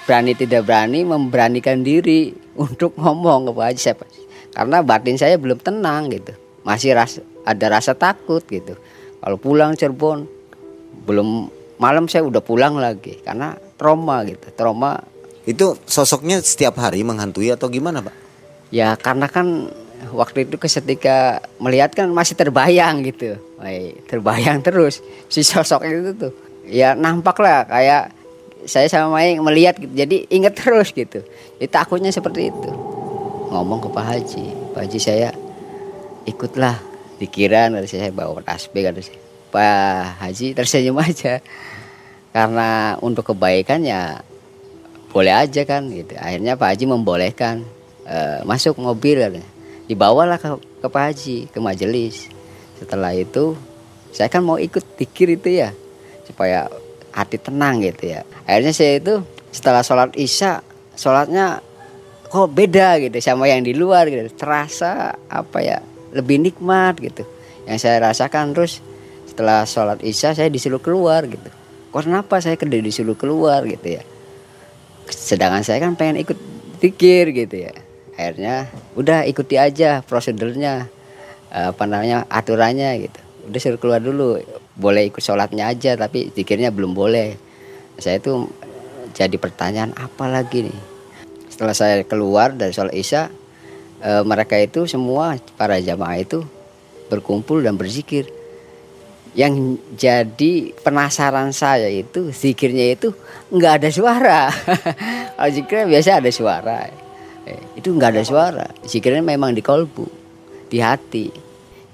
berani 0.06 0.38
tidak 0.38 0.62
berani 0.66 1.02
memberanikan 1.02 1.82
diri 1.82 2.30
untuk 2.64 2.94
ngomong 2.94 3.50
ke 3.50 3.52
Pak 3.52 3.66
Haji 3.66 3.82
saya 3.82 3.96
karena 4.56 4.80
batin 4.80 5.18
saya 5.18 5.36
belum 5.36 5.60
tenang 5.60 6.08
gitu. 6.08 6.32
Masih 6.64 6.96
rasa, 6.96 7.20
ada 7.44 7.66
rasa 7.68 7.92
takut 7.92 8.42
gitu. 8.48 8.74
Kalau 9.20 9.36
pulang 9.36 9.76
Cirebon 9.76 10.24
belum 11.06 11.52
malam 11.76 12.08
saya 12.08 12.24
udah 12.24 12.40
pulang 12.40 12.80
lagi 12.80 13.20
karena 13.20 13.58
trauma 13.76 14.24
gitu. 14.24 14.48
Trauma 14.56 15.02
itu 15.46 15.78
sosoknya 15.86 16.42
setiap 16.42 16.80
hari 16.82 17.06
menghantui 17.06 17.54
atau 17.54 17.70
gimana 17.70 18.02
pak? 18.02 18.16
Ya 18.74 18.98
karena 18.98 19.30
kan 19.30 19.70
waktu 20.12 20.46
itu 20.46 20.60
ketika 20.60 21.40
melihat 21.58 21.94
kan 21.94 22.10
masih 22.10 22.38
terbayang 22.38 23.02
gitu 23.06 23.38
terbayang 24.06 24.60
terus 24.60 25.00
si 25.30 25.40
sosok 25.42 25.82
itu 25.86 26.12
tuh 26.14 26.32
ya 26.66 26.98
nampak 26.98 27.38
lah 27.38 27.64
kayak 27.64 28.16
saya 28.66 28.90
sama 28.90 29.16
Mai 29.16 29.38
melihat 29.38 29.78
gitu. 29.78 29.94
Jadi 29.94 30.26
ingat 30.28 30.58
terus 30.58 30.90
gitu. 30.90 31.22
Jadi 31.56 31.68
takutnya 31.70 32.10
seperti 32.10 32.50
itu. 32.50 32.70
Ngomong 33.54 33.78
ke 33.86 33.88
Pak 33.94 34.04
Haji, 34.04 34.44
Pak 34.74 34.80
Haji 34.84 34.98
saya 34.98 35.30
ikutlah 36.26 36.74
dikira 37.22 37.70
dari 37.70 37.86
saya 37.86 38.10
bawa 38.10 38.42
tasbih 38.42 38.90
saya. 38.98 39.16
Pak 39.54 40.20
Haji 40.20 40.46
tersenyum 40.52 40.98
aja. 40.98 41.38
Karena 42.34 43.00
untuk 43.00 43.32
kebaikan 43.32 43.80
ya 43.86 44.20
boleh 45.14 45.32
aja 45.32 45.64
kan 45.64 45.88
gitu. 45.88 46.12
Akhirnya 46.18 46.58
Pak 46.58 46.76
Haji 46.76 46.84
membolehkan 46.90 47.64
e, 48.04 48.44
masuk 48.44 48.76
mobil 48.76 49.16
katanya. 49.16 49.48
Dibawalah 49.86 50.42
ke, 50.42 50.48
ke 50.82 50.86
Pak 50.90 51.02
Haji 51.02 51.36
ke 51.50 51.58
majelis. 51.62 52.26
Setelah 52.76 53.14
itu 53.14 53.54
saya 54.10 54.26
kan 54.26 54.42
mau 54.42 54.58
ikut 54.58 54.82
dikir 54.98 55.38
itu 55.38 55.62
ya 55.62 55.70
supaya 56.26 56.66
hati 57.14 57.38
tenang 57.38 57.78
gitu 57.86 58.10
ya. 58.10 58.26
Akhirnya 58.44 58.74
saya 58.74 58.98
itu 58.98 59.22
setelah 59.54 59.86
sholat 59.86 60.12
isya 60.18 60.60
sholatnya 60.98 61.62
kok 62.26 62.50
beda 62.50 62.98
gitu 62.98 63.14
sama 63.22 63.46
yang 63.46 63.62
di 63.62 63.78
luar 63.78 64.10
gitu. 64.10 64.26
Terasa 64.34 65.14
apa 65.30 65.58
ya 65.62 65.78
lebih 66.10 66.42
nikmat 66.42 66.98
gitu. 66.98 67.22
Yang 67.70 67.86
saya 67.86 68.02
rasakan 68.02 68.58
terus 68.58 68.82
setelah 69.30 69.62
sholat 69.62 70.02
isya 70.02 70.34
saya 70.34 70.50
disuruh 70.50 70.82
keluar 70.82 71.22
gitu. 71.30 71.46
Kok 71.94 72.02
kenapa 72.02 72.42
saya 72.42 72.58
kerja 72.58 72.82
disuruh 72.82 73.14
keluar 73.14 73.62
gitu 73.62 74.02
ya? 74.02 74.02
Sedangkan 75.06 75.62
saya 75.62 75.78
kan 75.78 75.94
pengen 75.94 76.26
ikut 76.26 76.36
pikir 76.82 77.30
gitu 77.32 77.70
ya 77.70 77.85
akhirnya 78.16 78.72
udah 78.96 79.28
ikuti 79.28 79.60
aja 79.60 80.00
prosedurnya 80.00 80.88
apa 81.52 81.84
namanya 81.84 82.24
aturannya 82.26 83.06
gitu. 83.06 83.20
Udah 83.46 83.60
suruh 83.62 83.78
keluar 83.78 84.00
dulu 84.02 84.40
boleh 84.74 85.12
ikut 85.12 85.22
sholatnya 85.22 85.70
aja 85.70 85.94
tapi 85.94 86.32
pikirnya 86.32 86.74
belum 86.74 86.96
boleh. 86.96 87.38
Saya 87.96 88.18
itu 88.18 88.50
jadi 89.14 89.36
pertanyaan 89.38 89.94
apa 89.96 90.26
lagi 90.26 90.66
nih? 90.66 90.78
Setelah 91.48 91.72
saya 91.72 92.02
keluar 92.04 92.52
dari 92.52 92.74
sholat 92.74 92.92
isya 92.92 93.32
e, 94.02 94.10
mereka 94.26 94.58
itu 94.60 94.84
semua 94.84 95.38
para 95.56 95.80
jamaah 95.80 96.20
itu 96.20 96.42
berkumpul 97.08 97.62
dan 97.62 97.78
berzikir. 97.78 98.28
Yang 99.36 99.80
jadi 100.00 100.72
penasaran 100.80 101.52
saya 101.52 101.92
itu 101.92 102.32
zikirnya 102.32 102.96
itu 102.96 103.12
nggak 103.52 103.84
ada 103.84 103.88
suara. 103.92 104.40
Kalau 105.36 105.50
zikirnya 105.52 105.86
biasa 105.88 106.20
ada 106.20 106.30
suara 106.32 107.05
eh, 107.46 107.62
itu 107.78 107.94
nggak 107.94 108.10
ada 108.18 108.22
suara 108.26 108.66
zikirnya 108.84 109.22
memang 109.22 109.54
di 109.54 109.62
kolbu 109.62 110.06
di 110.66 110.82
hati 110.82 111.46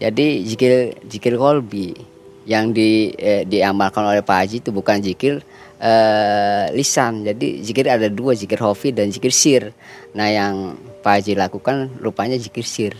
jadi 0.02 0.42
zikir 0.42 0.98
zikir 1.06 1.38
kolbi 1.38 1.94
yang 2.42 2.74
di 2.74 3.14
eh, 3.14 3.46
diamalkan 3.46 4.02
oleh 4.02 4.22
Pak 4.26 4.36
Haji 4.42 4.56
itu 4.58 4.74
bukan 4.74 4.98
zikir 4.98 5.38
eh, 5.78 6.64
lisan. 6.74 7.22
Jadi 7.22 7.62
zikir 7.62 7.86
ada 7.86 8.10
dua, 8.10 8.34
zikir 8.34 8.58
hofi 8.58 8.90
dan 8.90 9.14
zikir 9.14 9.30
sir. 9.30 9.70
Nah, 10.18 10.26
yang 10.26 10.74
Pak 11.06 11.22
Haji 11.22 11.38
lakukan 11.38 12.02
rupanya 12.02 12.34
zikir 12.34 12.66
sir. 12.66 12.94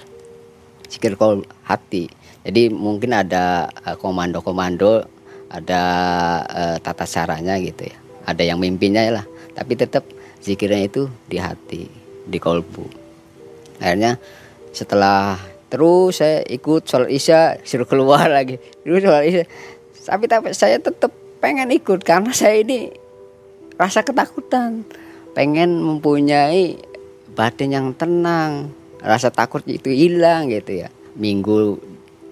Zikir 0.86 1.18
kol 1.18 1.42
hati. 1.66 2.06
Jadi 2.46 2.70
mungkin 2.70 3.14
ada 3.18 3.66
eh, 3.82 3.98
komando-komando, 3.98 5.02
ada 5.50 5.82
eh, 6.46 6.76
tata 6.78 7.02
caranya 7.02 7.58
gitu 7.58 7.82
ya. 7.90 7.98
Ada 8.30 8.42
yang 8.46 8.62
mimpinnya 8.62 9.10
lah. 9.10 9.26
tapi 9.52 9.76
tetap 9.76 10.08
zikirnya 10.40 10.88
itu 10.88 11.12
di 11.28 11.36
hati 11.36 12.01
di 12.26 12.38
kolbu. 12.38 12.86
Akhirnya 13.82 14.18
setelah 14.70 15.36
terus 15.72 16.20
saya 16.20 16.44
ikut 16.44 16.84
sholat 16.84 17.10
isya 17.10 17.58
suruh 17.64 17.88
keluar 17.88 18.28
lagi. 18.36 18.60
Terus 18.84 19.00
sholat 19.02 19.24
isya. 19.26 19.44
Tapi 20.02 20.24
tapi 20.26 20.48
saya 20.54 20.78
tetap 20.82 21.14
pengen 21.42 21.70
ikut 21.70 22.02
karena 22.02 22.30
saya 22.34 22.62
ini 22.62 22.90
rasa 23.78 24.06
ketakutan. 24.06 24.86
Pengen 25.32 25.80
mempunyai 25.80 26.76
batin 27.32 27.72
yang 27.72 27.88
tenang 27.96 28.68
rasa 29.00 29.32
takut 29.32 29.64
itu 29.66 29.90
hilang 29.90 30.52
gitu 30.52 30.86
ya. 30.86 30.88
Minggu 31.16 31.80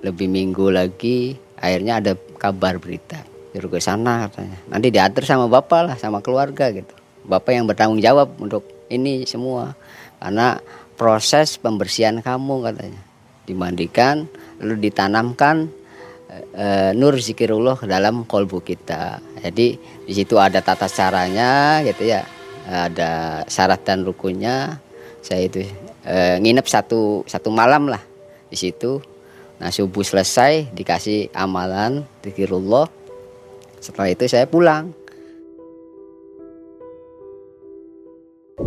lebih 0.00 0.28
minggu 0.28 0.72
lagi 0.72 1.36
akhirnya 1.58 2.00
ada 2.00 2.12
kabar 2.38 2.78
berita. 2.78 3.20
Suruh 3.50 3.66
ke 3.66 3.82
sana 3.82 4.30
katanya. 4.30 4.58
Nanti 4.70 4.94
diatur 4.94 5.26
sama 5.26 5.50
bapak 5.50 5.80
lah 5.82 5.96
sama 5.98 6.22
keluarga 6.22 6.70
gitu. 6.70 6.94
Bapak 7.26 7.50
yang 7.52 7.66
bertanggung 7.66 8.00
jawab 8.00 8.30
untuk 8.40 8.79
ini 8.90 9.24
semua. 9.24 9.72
Karena 10.20 10.58
proses 10.98 11.56
pembersihan 11.56 12.20
kamu 12.20 12.68
katanya. 12.68 13.02
Dimandikan 13.48 14.28
lalu 14.60 14.90
ditanamkan 14.90 15.72
e, 16.52 16.92
nur 16.92 17.16
zikirullah 17.16 17.80
dalam 17.88 18.28
kolbu 18.28 18.60
kita. 18.60 19.18
Jadi 19.40 19.80
di 20.04 20.12
situ 20.12 20.36
ada 20.36 20.60
tata 20.60 20.90
caranya 20.90 21.80
gitu 21.86 22.04
ya. 22.04 22.22
Ada 22.68 23.42
syarat 23.48 23.80
dan 23.82 24.04
rukunnya. 24.04 24.76
Saya 25.24 25.48
itu 25.48 25.64
e, 26.04 26.16
nginep 26.38 26.66
satu 26.68 27.24
satu 27.24 27.48
malam 27.48 27.88
lah 27.88 28.02
di 28.52 28.56
situ. 28.58 29.00
Nah 29.60 29.72
subuh 29.72 30.04
selesai 30.04 30.68
dikasih 30.76 31.32
amalan 31.32 32.04
zikirullah. 32.20 32.86
Setelah 33.80 34.12
itu 34.12 34.28
saya 34.28 34.44
pulang 34.44 34.92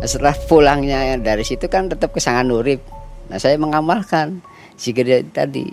setelah 0.01 0.33
pulangnya 0.49 1.21
dari 1.21 1.45
situ 1.45 1.69
kan 1.69 1.85
tetap 1.85 2.09
kesangan 2.09 2.49
nurib 2.49 2.81
nah 3.29 3.37
saya 3.37 3.55
mengamalkan 3.61 4.41
zikir 4.77 5.25
tadi. 5.31 5.71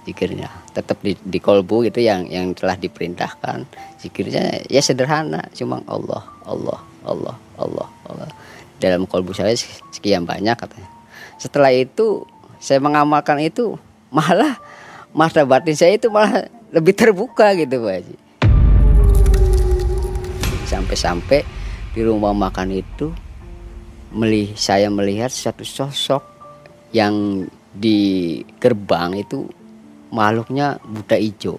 Zikirnya 0.00 0.48
tetap 0.72 0.96
di, 1.04 1.12
di 1.20 1.38
kolbu 1.38 1.84
itu 1.84 2.00
yang 2.00 2.24
yang 2.26 2.56
telah 2.56 2.74
diperintahkan. 2.74 3.68
Zikirnya 4.00 4.64
ya 4.66 4.80
sederhana 4.80 5.44
cuma 5.52 5.84
Allah 5.84 6.24
Allah 6.48 6.78
Allah 7.04 7.36
Allah 7.60 7.88
Allah. 8.08 8.28
Dalam 8.80 9.04
kolbu 9.04 9.36
saya 9.36 9.52
sekian 9.92 10.24
banyak 10.24 10.56
katanya. 10.56 10.88
Setelah 11.36 11.68
itu 11.76 12.24
saya 12.56 12.80
mengamalkan 12.80 13.36
itu 13.44 13.76
malah 14.08 14.56
mata 15.12 15.44
batin 15.44 15.76
saya 15.76 16.00
itu 16.00 16.08
malah 16.08 16.48
lebih 16.72 16.96
terbuka 16.96 17.52
gitu 17.60 17.84
Pak 17.84 17.92
Haji. 17.92 18.16
Sampai-sampai 20.64 21.59
di 21.90 22.06
rumah 22.06 22.30
makan 22.30 22.70
itu 22.70 23.10
saya 24.54 24.86
melihat 24.90 25.30
satu 25.30 25.66
sosok 25.66 26.22
yang 26.94 27.46
di 27.74 28.42
gerbang 28.62 29.18
itu 29.18 29.46
makhluknya 30.10 30.78
Buddha 30.86 31.18
hijau. 31.18 31.58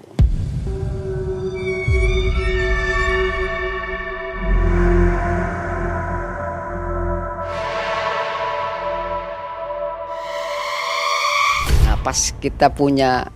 Nah 11.88 11.96
pas 12.04 12.20
kita 12.40 12.72
punya 12.72 13.28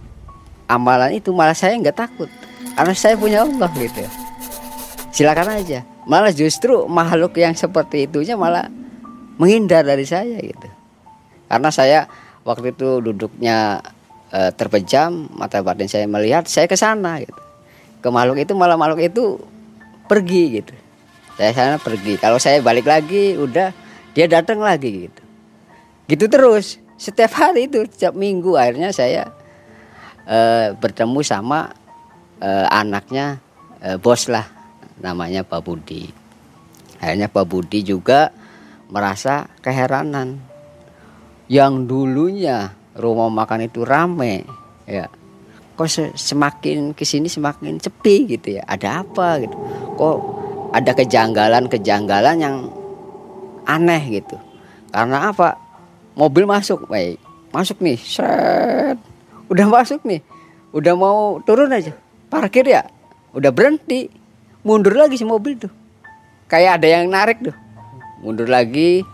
amalan 0.67 1.19
itu 1.19 1.31
malah 1.35 1.55
saya 1.55 1.75
nggak 1.75 1.95
takut 2.07 2.31
karena 2.75 2.95
saya 2.95 3.15
punya 3.19 3.43
Allah 3.43 3.71
gitu. 3.79 4.24
Silakan 5.15 5.47
aja. 5.63 5.87
Malah 6.11 6.35
justru 6.35 6.91
makhluk 6.91 7.39
yang 7.39 7.55
seperti 7.55 8.03
itunya 8.03 8.35
malah 8.35 8.67
menghindar 9.39 9.87
dari 9.87 10.03
saya 10.03 10.35
gitu. 10.43 10.67
Karena 11.47 11.71
saya 11.71 11.99
waktu 12.43 12.75
itu 12.75 12.99
duduknya 12.99 13.79
e, 14.27 14.51
terpejam 14.51 15.31
mata 15.31 15.63
batin 15.63 15.87
saya 15.87 16.03
melihat 16.03 16.43
saya 16.51 16.67
ke 16.67 16.75
sana 16.75 17.23
gitu. 17.23 17.39
Ke 18.03 18.11
makhluk 18.11 18.43
itu 18.43 18.51
malah 18.59 18.75
makhluk 18.75 19.07
itu 19.07 19.39
pergi 20.11 20.59
gitu. 20.59 20.75
Saya 21.39 21.55
sana 21.55 21.75
pergi. 21.79 22.19
Kalau 22.19 22.35
saya 22.35 22.59
balik 22.59 22.83
lagi 22.83 23.39
udah 23.39 23.71
dia 24.11 24.27
datang 24.27 24.59
lagi 24.59 25.07
gitu. 25.07 25.21
Gitu 26.11 26.27
terus. 26.27 26.83
Setiap 26.99 27.31
hari 27.39 27.71
itu 27.71 27.87
setiap 27.87 28.19
minggu 28.19 28.59
akhirnya 28.59 28.91
saya 28.91 29.31
e, 30.27 30.39
bertemu 30.75 31.23
sama 31.23 31.71
e, 32.43 32.51
anaknya 32.67 33.39
e, 33.79 33.95
bos 33.95 34.27
lah 34.27 34.54
namanya 34.99 35.43
Pak 35.43 35.61
Budi. 35.63 36.07
Akhirnya 36.99 37.27
Pak 37.27 37.45
Budi 37.47 37.83
juga 37.83 38.31
merasa 38.87 39.49
keheranan. 39.59 40.39
Yang 41.45 41.73
dulunya 41.85 42.73
rumah 42.97 43.29
makan 43.29 43.69
itu 43.69 43.85
rame 43.85 44.47
ya. 44.89 45.05
Kok 45.75 46.15
semakin 46.15 46.95
ke 46.95 47.03
sini 47.03 47.27
semakin 47.27 47.77
sepi 47.77 48.25
gitu 48.31 48.55
ya? 48.57 48.63
Ada 48.63 49.03
apa 49.03 49.43
gitu? 49.43 49.55
Kok 49.99 50.17
ada 50.71 50.91
kejanggalan-kejanggalan 50.95 52.37
yang 52.39 52.71
aneh 53.67 54.03
gitu? 54.09 54.39
Karena 54.89 55.29
apa? 55.29 55.59
Mobil 56.15 56.47
masuk 56.47 56.87
baik. 56.87 57.19
Masuk 57.51 57.83
nih 57.83 57.99
set. 57.99 58.95
Udah 59.51 59.67
masuk 59.67 59.99
nih. 60.07 60.23
Udah 60.71 60.95
mau 60.95 61.43
turun 61.43 61.75
aja. 61.75 61.91
Parkir 62.31 62.63
ya? 62.63 62.87
Udah 63.35 63.51
berhenti 63.51 64.07
mundur 64.65 64.97
lagi 64.97 65.15
si 65.15 65.23
mobil 65.23 65.61
tuh. 65.61 65.71
Kayak 66.49 66.81
ada 66.81 66.87
yang 66.89 67.05
narik 67.07 67.39
tuh. 67.45 67.55
Mundur 68.25 68.49
lagi 68.49 69.05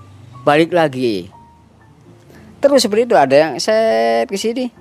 balik 0.48 0.72
lagi. 0.72 1.28
Terus 2.64 2.82
seperti 2.82 3.12
itu 3.12 3.16
ada 3.20 3.36
yang 3.36 3.54
set 3.60 4.32
ke 4.32 4.40
sini. 4.40 4.72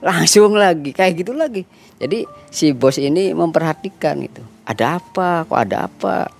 Langsung 0.00 0.56
lagi 0.56 0.96
kayak 0.96 1.20
gitu 1.20 1.36
lagi. 1.36 1.68
Jadi 2.00 2.24
si 2.48 2.72
bos 2.72 2.96
ini 2.96 3.36
memperhatikan 3.36 4.16
gitu. 4.24 4.40
Ada 4.64 4.96
apa? 4.96 5.44
Kok 5.44 5.60
ada 5.60 5.86
apa? 5.92 6.32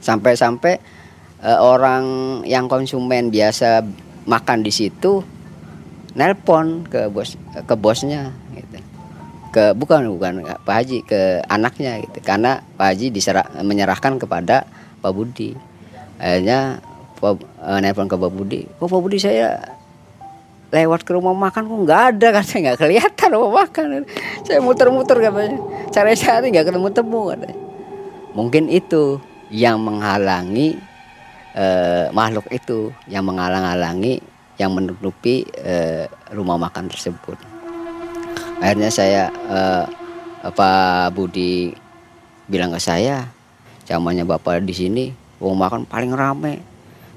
Sampai-sampai 0.00 0.80
uh, 1.44 1.60
orang 1.60 2.04
yang 2.48 2.72
konsumen 2.72 3.28
biasa 3.28 3.84
makan 4.24 4.64
di 4.64 4.72
situ 4.72 5.20
nelpon 6.16 6.88
ke 6.88 7.06
bos 7.12 7.36
ke 7.38 7.74
bosnya 7.78 8.32
ke 9.48 9.72
bukan 9.72 10.12
bukan 10.12 10.44
Pak 10.62 10.74
Haji 10.74 10.98
ke 11.04 11.44
anaknya 11.48 12.00
gitu. 12.04 12.18
Karena 12.20 12.60
Pak 12.76 12.86
Haji 12.94 13.06
diserah, 13.12 13.46
menyerahkan 13.64 14.20
kepada 14.20 14.68
Pak 15.00 15.12
Budi. 15.12 15.56
Akhirnya 16.18 16.82
Pak, 17.18 17.32
uh, 17.62 17.78
nelpon 17.82 18.06
ke 18.06 18.14
Pak 18.14 18.30
Budi 18.30 18.62
kok 18.78 18.86
Pak 18.86 19.00
Budi 19.02 19.18
saya 19.18 19.58
lewat 20.70 21.02
ke 21.02 21.16
rumah 21.16 21.32
makan 21.34 21.66
kok 21.66 21.78
nggak 21.88 22.02
ada? 22.14 22.26
Katanya 22.38 22.58
nggak 22.72 22.78
kelihatan 22.78 23.28
rumah 23.34 23.52
makan. 23.64 23.84
Saya 24.46 24.60
muter-muter 24.60 25.16
katanya. 25.20 25.58
Cari-cari 25.92 26.46
nggak 26.52 26.66
ketemu 26.72 26.88
temu 26.92 27.20
katanya. 27.32 27.56
Mungkin 28.32 28.64
itu 28.68 29.20
yang 29.48 29.80
menghalangi 29.80 30.76
eh, 31.56 32.06
makhluk 32.12 32.48
itu 32.52 32.92
yang 33.08 33.24
menghalang-halangi 33.24 34.20
yang 34.60 34.76
menutupi 34.76 35.48
eh, 35.56 36.04
rumah 36.32 36.60
makan 36.60 36.92
tersebut 36.92 37.36
akhirnya 38.58 38.90
saya 38.90 39.22
eh, 39.30 39.84
Pak 40.48 41.14
Budi 41.14 41.74
bilang 42.48 42.72
ke 42.72 42.80
saya 42.80 43.28
zamannya 43.88 44.28
bapak 44.28 44.60
di 44.64 44.76
sini 44.76 45.04
rumah 45.40 45.70
makan 45.70 45.88
paling 45.88 46.12
rame. 46.12 46.54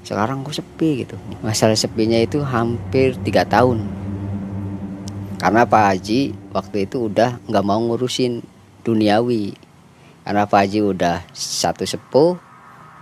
Sekarang 0.02 0.42
kok 0.42 0.56
sepi 0.56 1.06
gitu. 1.06 1.14
Masalah 1.44 1.78
sepinya 1.78 2.18
itu 2.18 2.42
hampir 2.42 3.14
tiga 3.22 3.46
tahun. 3.46 3.86
Karena 5.38 5.62
Pak 5.62 5.84
Haji 5.94 6.34
waktu 6.50 6.86
itu 6.86 7.06
udah 7.06 7.38
nggak 7.46 7.66
mau 7.66 7.78
ngurusin 7.78 8.42
duniawi. 8.82 9.54
Karena 10.26 10.46
Pak 10.46 10.58
Haji 10.66 10.80
udah 10.82 11.22
satu 11.34 11.86
sepuh 11.86 12.34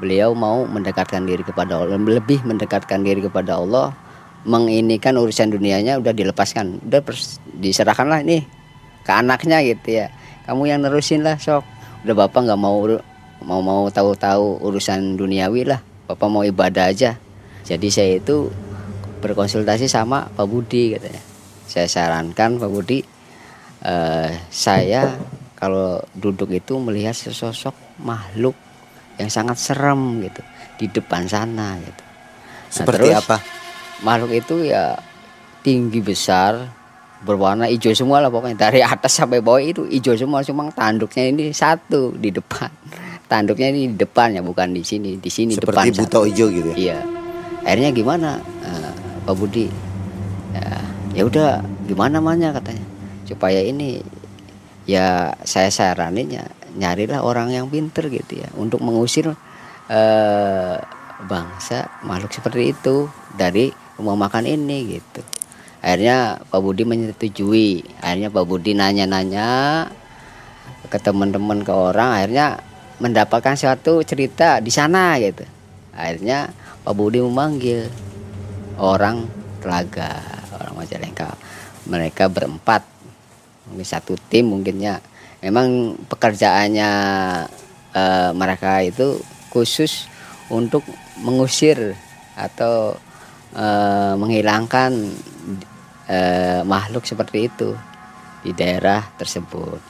beliau 0.01 0.33
mau 0.33 0.65
mendekatkan 0.65 1.29
diri 1.29 1.45
kepada 1.45 1.77
Allah 1.77 2.01
lebih 2.01 2.41
mendekatkan 2.45 3.05
diri 3.05 3.21
kepada 3.21 3.61
Allah 3.61 3.93
menginikan 4.45 5.17
urusan 5.21 5.53
dunianya 5.53 6.01
udah 6.01 6.17
dilepaskan 6.17 6.81
udah 6.89 7.01
diserahkan 7.61 8.09
lah 8.09 8.25
nih 8.25 8.45
ke 9.05 9.13
anaknya 9.13 9.61
gitu 9.61 10.01
ya 10.01 10.07
kamu 10.49 10.63
yang 10.71 10.81
nerusin 10.81 11.21
lah 11.21 11.37
sok 11.37 11.65
udah 12.09 12.15
bapak 12.17 12.49
nggak 12.49 12.61
mau 12.61 12.81
mau 13.45 13.61
mau 13.61 13.83
tahu-tahu 13.93 14.65
urusan 14.65 15.17
duniawi 15.17 15.69
lah 15.69 15.81
Bapak 16.11 16.27
mau 16.27 16.43
ibadah 16.43 16.91
aja. 16.91 17.15
Jadi 17.63 17.87
saya 17.87 18.19
itu 18.19 18.51
berkonsultasi 19.23 19.87
sama 19.87 20.27
Pak 20.35 20.47
Budi 20.51 20.99
katanya. 20.99 21.23
Saya 21.71 21.87
sarankan 21.87 22.59
Pak 22.59 22.67
Budi 22.67 22.99
eh, 23.87 24.31
saya 24.51 25.15
kalau 25.55 26.03
duduk 26.19 26.51
itu 26.51 26.83
melihat 26.83 27.15
sesosok 27.15 28.03
makhluk 28.03 28.59
yang 29.23 29.31
sangat 29.31 29.55
serem 29.63 30.19
gitu 30.27 30.43
di 30.83 30.91
depan 30.91 31.31
sana 31.31 31.79
gitu. 31.79 32.03
Nah, 32.03 32.75
Seperti 32.75 33.07
terus, 33.07 33.23
apa? 33.23 33.37
Makhluk 34.01 34.33
itu 34.33 34.65
ya 34.65 34.97
tinggi 35.61 36.01
besar 36.01 36.73
berwarna 37.21 37.69
hijau 37.69 37.93
semua 37.93 38.25
lah 38.25 38.33
pokoknya. 38.33 38.57
Dari 38.57 38.81
atas 38.81 39.13
sampai 39.13 39.45
bawah 39.45 39.61
itu 39.61 39.85
hijau 39.85 40.17
semua 40.17 40.41
cuma 40.41 40.73
tanduknya 40.73 41.29
ini 41.29 41.53
satu 41.53 42.17
di 42.17 42.33
depan. 42.33 42.73
Tanduknya 43.31 43.71
ini 43.71 43.95
di 43.95 43.97
depannya 44.01 44.43
bukan 44.43 44.75
di 44.75 44.83
sini 44.83 45.15
di 45.15 45.31
sini 45.31 45.55
Seperti 45.55 45.95
depan 45.95 46.03
buto 46.03 46.03
satu. 46.03 46.27
hijau 46.27 46.49
gitu 46.51 46.69
ya. 46.75 46.77
iya. 46.77 46.99
Akhirnya 47.63 47.91
gimana 47.93 48.31
Eh, 48.65 48.93
Pak 49.23 49.35
Budi? 49.37 49.69
Ya 50.51 50.67
ya 51.15 51.23
udah 51.29 51.51
gimana 51.87 52.19
namanya 52.19 52.57
katanya? 52.57 52.83
Supaya 53.29 53.63
ini 53.63 54.03
ya 54.83 55.31
saya 55.47 55.71
saranin 55.71 56.27
ya 56.35 56.43
nyarilah 56.75 57.23
orang 57.23 57.55
yang 57.55 57.71
pinter 57.71 58.11
gitu 58.11 58.43
ya 58.43 58.49
untuk 58.59 58.83
mengusir 58.83 59.31
eh, 59.87 60.77
bangsa 61.23 61.87
makhluk 62.03 62.33
seperti 62.33 62.73
itu 62.73 63.07
dari 63.37 63.71
rumah 64.01 64.17
makan 64.17 64.49
ini 64.49 64.97
gitu. 64.97 65.21
Akhirnya 65.81 66.41
Pak 66.49 66.61
Budi 66.61 66.85
menyetujui. 66.85 67.85
Akhirnya 68.01 68.29
Pak 68.33 68.45
Budi 68.45 68.73
nanya-nanya 68.77 69.49
ke 70.89 70.99
teman-teman 71.01 71.65
ke 71.65 71.73
orang. 71.73 72.21
Akhirnya 72.21 72.61
mendapatkan 73.01 73.57
suatu 73.57 74.05
cerita 74.05 74.61
di 74.61 74.69
sana 74.69 75.17
gitu. 75.21 75.45
Akhirnya 75.97 76.53
Pak 76.85 76.95
Budi 76.97 77.25
memanggil 77.25 77.89
orang 78.77 79.25
telaga 79.65 80.21
orang 80.53 80.85
Majalengka. 80.85 81.37
Mereka 81.89 82.29
berempat. 82.29 82.85
Mungkin 83.73 83.87
satu 83.89 84.21
tim 84.29 84.53
mungkinnya. 84.53 85.01
Memang 85.41 85.97
pekerjaannya 86.13 86.91
eh, 87.97 88.31
mereka 88.37 88.85
itu 88.85 89.17
khusus 89.49 90.05
untuk 90.53 90.85
mengusir 91.25 91.97
atau 92.37 93.01
eh, 93.55 94.15
menghilangkan 94.17 94.91
eh, 96.11 96.61
makhluk 96.67 97.07
seperti 97.07 97.49
itu 97.51 97.75
di 98.45 98.57
daerah 98.57 99.05
tersebut. 99.17 99.81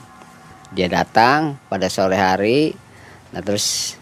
Dia 0.71 0.87
datang 0.87 1.59
pada 1.67 1.91
sore 1.91 2.15
hari 2.15 2.71
nah 3.31 3.39
terus 3.39 3.95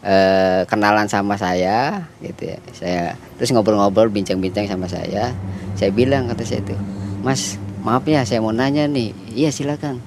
eh, 0.00 0.64
kenalan 0.64 1.06
sama 1.08 1.36
saya 1.36 2.08
gitu 2.24 2.50
ya. 2.54 2.58
Saya 2.72 3.02
terus 3.36 3.52
ngobrol-ngobrol 3.52 4.12
bincang-bincang 4.12 4.66
sama 4.66 4.88
saya. 4.90 5.32
Saya 5.76 5.90
bilang 5.92 6.28
kata 6.28 6.44
saya 6.44 6.60
itu 6.64 6.76
mas 7.20 7.60
maaf 7.84 8.04
ya 8.08 8.24
saya 8.24 8.40
mau 8.40 8.52
nanya 8.52 8.88
nih. 8.88 9.12
Iya 9.32 9.50
silakan. 9.52 10.00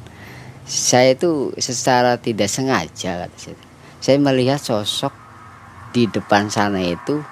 Saya 0.64 1.12
itu 1.14 1.52
secara 1.60 2.16
tidak 2.16 2.48
sengaja 2.48 3.28
kata 3.28 3.38
saya 3.38 3.74
saya 4.04 4.20
melihat 4.20 4.60
sosok 4.60 5.16
di 5.96 6.12
depan 6.12 6.52
sana 6.52 6.84
itu 6.84 7.24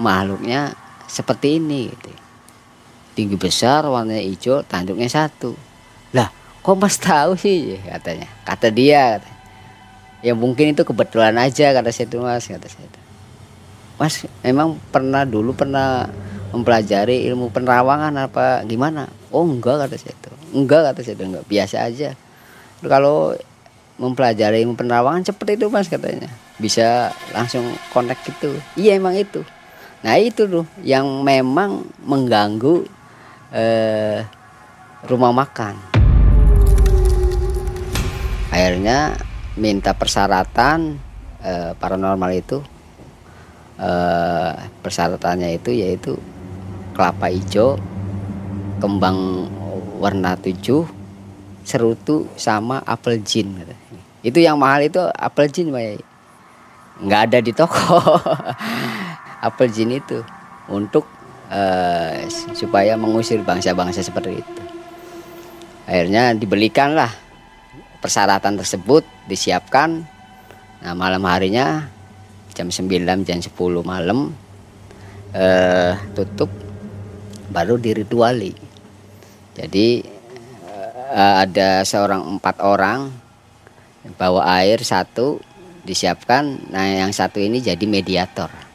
makhluknya 0.00 0.72
seperti 1.08 1.56
ini 1.56 1.88
gitu. 1.88 2.12
Tinggi 3.16 3.34
besar 3.34 3.82
warnanya 3.88 4.22
hijau 4.22 4.62
tanduknya 4.62 5.10
satu. 5.10 5.56
Lah 6.14 6.30
kok 6.62 6.76
mas 6.78 7.00
tahu 7.00 7.34
sih? 7.34 7.80
Katanya. 7.82 8.28
Kata 8.46 8.68
dia 8.70 9.18
katanya. 9.18 9.38
Ya 10.22 10.32
mungkin 10.36 10.76
itu 10.76 10.84
kebetulan 10.86 11.34
aja 11.40 11.74
kata 11.74 11.90
saya 11.90 12.06
itu 12.06 12.20
mas 12.22 12.46
kata 12.46 12.68
saya 12.68 12.86
itu. 12.86 13.00
mas 13.98 14.14
emang 14.46 14.78
pernah 14.94 15.26
dulu 15.26 15.58
pernah 15.58 16.06
mempelajari 16.54 17.26
ilmu 17.26 17.50
penerawangan 17.50 18.14
apa 18.30 18.62
gimana? 18.62 19.10
Oh 19.34 19.42
enggak 19.42 19.88
kata 19.88 19.96
saya 19.98 20.14
itu. 20.14 20.30
Enggak 20.54 20.92
kata 20.92 21.00
saya 21.02 21.14
itu 21.18 21.24
enggak. 21.26 21.44
Biasa 21.50 21.76
aja. 21.82 22.10
Kalau 22.78 23.34
mempelajari 23.98 24.62
ilmu 24.62 24.78
penerawangan 24.78 25.26
seperti 25.26 25.58
itu 25.58 25.66
mas 25.66 25.90
katanya. 25.90 26.30
Bisa 26.62 27.10
langsung 27.34 27.66
connect 27.90 28.22
gitu. 28.30 28.54
Iya 28.78 29.02
emang 29.02 29.18
itu 29.18 29.42
nah 29.98 30.14
itu 30.14 30.46
tuh 30.46 30.66
yang 30.86 31.26
memang 31.26 31.82
mengganggu 32.06 32.86
eh, 33.50 34.22
rumah 35.06 35.32
makan. 35.34 35.74
Akhirnya 38.50 39.18
minta 39.58 39.94
persyaratan 39.94 40.98
eh, 41.42 41.72
paranormal 41.74 42.30
itu 42.34 42.62
eh, 43.78 44.52
persyaratannya 44.82 45.58
itu 45.58 45.70
yaitu 45.74 46.12
kelapa 46.94 47.30
hijau 47.30 47.78
kembang 48.78 49.50
warna 49.98 50.38
tujuh 50.38 50.86
serutu 51.66 52.30
sama 52.38 52.80
apel 52.86 53.18
jin 53.22 53.54
itu 54.22 54.38
yang 54.38 54.58
mahal 54.58 54.82
itu 54.82 55.02
apel 55.14 55.50
jin 55.50 55.74
nggak 56.98 57.20
ada 57.30 57.38
di 57.38 57.54
toko 57.54 57.98
apel 59.42 59.68
jin 59.70 59.94
itu 59.94 60.22
untuk 60.68 61.06
eh, 61.50 62.26
supaya 62.54 62.94
mengusir 62.94 63.40
bangsa-bangsa 63.42 64.04
seperti 64.04 64.42
itu. 64.42 64.62
Akhirnya 65.88 66.36
dibelikanlah 66.36 67.10
persyaratan 67.98 68.60
tersebut 68.60 69.02
disiapkan. 69.26 70.04
Nah 70.84 70.94
malam 70.94 71.24
harinya 71.26 71.88
jam 72.54 72.70
9 72.70 73.26
jam 73.26 73.38
10 73.40 73.50
malam 73.82 74.34
eh, 75.34 75.94
tutup 76.14 76.50
baru 77.48 77.80
dirituali 77.80 78.68
jadi 79.58 79.88
eh, 81.10 81.34
ada 81.42 81.82
seorang 81.82 82.38
empat 82.38 82.62
orang 82.62 83.10
bawa 84.14 84.62
air 84.62 84.78
satu 84.86 85.42
disiapkan. 85.82 86.70
Nah 86.70 86.86
yang 86.86 87.10
satu 87.10 87.42
ini 87.42 87.58
jadi 87.58 87.82
mediator 87.82 88.67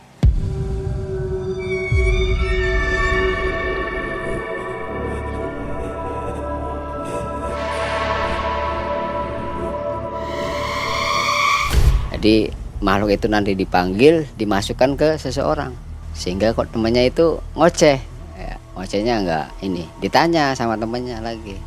jadi 12.23 12.55
makhluk 12.79 13.19
itu 13.19 13.27
nanti 13.27 13.51
dipanggil 13.51 14.23
dimasukkan 14.39 14.95
ke 14.95 15.19
seseorang. 15.19 15.75
Sehingga 16.15 16.55
kok 16.55 16.71
temannya 16.71 17.11
itu 17.11 17.35
ngoceh. 17.51 17.99
Ya, 18.39 18.55
ngocehnya 18.79 19.19
enggak 19.19 19.51
ini 19.59 19.83
ditanya 19.99 20.55
sama 20.55 20.79
temannya 20.79 21.19
lagi. 21.19 21.59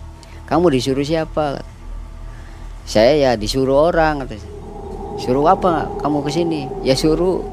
Kamu 0.49 0.73
disuruh 0.73 1.05
siapa? 1.05 1.61
Saya 2.89 3.21
ya 3.21 3.31
disuruh 3.37 3.93
orang 3.93 4.25
suruh 5.21 5.45
apa 5.45 5.93
kamu 6.01 6.25
ke 6.25 6.31
sini? 6.33 6.73
Ya 6.81 6.97
suruh 6.97 7.45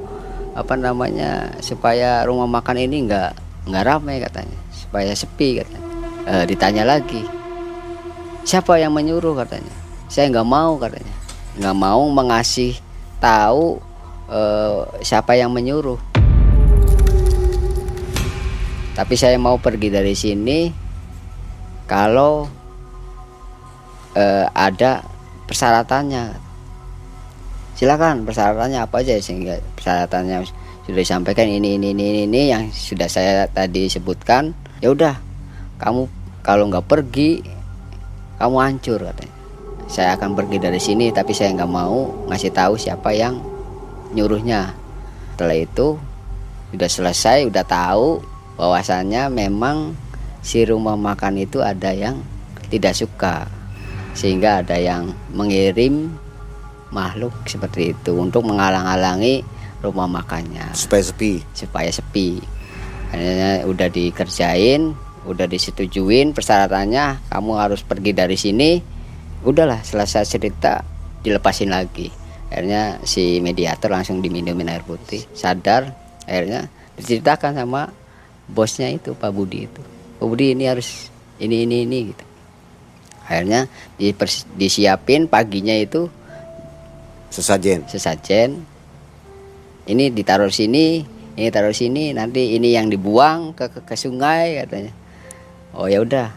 apa 0.55 0.79
namanya 0.79 1.59
supaya 1.59 2.23
rumah 2.23 2.47
makan 2.47 2.87
ini 2.87 3.03
enggak 3.03 3.35
enggak 3.67 3.83
ramai 3.83 4.23
katanya. 4.23 4.55
Supaya 4.71 5.11
sepi 5.11 5.59
katanya. 5.59 5.91
Eh, 6.23 6.43
ditanya 6.47 6.87
lagi. 6.87 7.19
Siapa 8.47 8.79
yang 8.79 8.95
menyuruh? 8.95 9.35
katanya. 9.35 9.75
Saya 10.07 10.31
nggak 10.31 10.47
mau 10.47 10.79
katanya. 10.79 11.11
Nggak 11.59 11.75
mau 11.75 12.07
mengasih 12.07 12.79
tahu 13.23 13.79
eh, 14.27 14.79
siapa 14.99 15.39
yang 15.39 15.55
menyuruh. 15.55 15.95
Tapi 18.93 19.15
saya 19.15 19.39
mau 19.39 19.55
pergi 19.57 19.87
dari 19.87 20.11
sini 20.11 20.67
kalau 21.87 22.43
eh, 24.19 24.45
ada 24.51 24.99
persyaratannya. 25.47 26.43
Silakan 27.73 28.27
persyaratannya 28.27 28.79
apa 28.83 29.01
aja 29.01 29.17
sehingga 29.17 29.57
persyaratannya 29.79 30.45
sudah 30.83 30.99
disampaikan 30.99 31.47
ini 31.47 31.79
ini 31.79 31.89
ini 31.95 32.03
ini, 32.11 32.21
ini 32.27 32.41
yang 32.51 32.63
sudah 32.69 33.07
saya 33.07 33.47
tadi 33.47 33.87
sebutkan. 33.87 34.51
Ya 34.83 34.91
udah 34.91 35.15
kamu 35.79 36.05
kalau 36.43 36.67
nggak 36.69 36.85
pergi 36.85 37.39
kamu 38.37 38.55
hancur 38.59 38.99
katanya 38.99 39.42
saya 39.87 40.15
akan 40.15 40.33
pergi 40.33 40.57
dari 40.59 40.79
sini 40.81 41.11
tapi 41.11 41.35
saya 41.35 41.53
nggak 41.53 41.71
mau 41.71 42.09
ngasih 42.29 42.51
tahu 42.51 42.73
siapa 42.79 43.13
yang 43.13 43.39
nyuruhnya. 44.13 44.73
Setelah 45.33 45.57
itu 45.57 45.97
sudah 46.73 46.89
selesai 46.89 47.49
udah 47.49 47.65
tahu 47.65 48.21
bahwasannya 48.57 49.29
memang 49.33 49.97
si 50.45 50.61
rumah 50.65 50.97
makan 50.97 51.41
itu 51.41 51.61
ada 51.61 51.91
yang 51.91 52.21
tidak 52.69 52.93
suka. 52.97 53.49
Sehingga 54.13 54.61
ada 54.61 54.77
yang 54.77 55.09
mengirim 55.33 56.13
makhluk 56.93 57.33
seperti 57.49 57.97
itu 57.97 58.13
untuk 58.13 58.45
menghalang-halangi 58.45 59.41
rumah 59.81 60.05
makannya. 60.05 60.69
Supaya 60.77 61.01
sepi? 61.01 61.41
Supaya 61.57 61.89
sepi. 61.89 62.37
Akhirnya 63.09 63.65
udah 63.65 63.89
dikerjain 63.89 64.93
udah 65.23 65.47
disetujuin 65.47 66.35
persyaratannya 66.35 67.31
kamu 67.31 67.51
harus 67.55 67.79
pergi 67.79 68.11
dari 68.11 68.35
sini 68.35 68.92
udahlah 69.43 69.83
selesai 69.83 70.25
cerita 70.25 70.83
dilepasin 71.23 71.71
lagi. 71.71 72.11
Akhirnya 72.53 73.01
si 73.01 73.41
mediator 73.41 73.89
langsung 73.89 74.21
diminumin 74.21 74.69
air 74.69 74.85
putih 74.85 75.25
sadar 75.33 75.89
akhirnya 76.29 76.69
diceritakan 76.99 77.57
sama 77.57 77.89
bosnya 78.45 78.93
itu 78.93 79.17
Pak 79.17 79.31
Budi 79.33 79.65
itu. 79.65 79.81
Pak 80.19 80.25
Budi 80.27 80.53
ini 80.53 80.69
harus 80.69 81.09
ini 81.41 81.65
ini 81.65 81.87
ini 81.87 81.97
gitu. 82.13 82.25
Akhirnya 83.25 83.65
dipers- 83.97 84.45
disiapin 84.53 85.25
paginya 85.25 85.73
itu 85.73 86.11
sesajen. 87.33 87.87
Sesajen. 87.89 88.61
Ini 89.83 90.13
ditaruh 90.13 90.53
sini 90.53 91.03
ini 91.33 91.49
taruh 91.49 91.73
sini 91.73 92.13
nanti 92.13 92.53
ini 92.53 92.77
yang 92.77 92.93
dibuang 92.93 93.57
ke 93.57 93.65
ke, 93.73 93.79
ke 93.81 93.95
sungai 93.97 94.61
katanya. 94.61 94.93
Oh 95.73 95.89
ya 95.89 96.05
udah. 96.05 96.29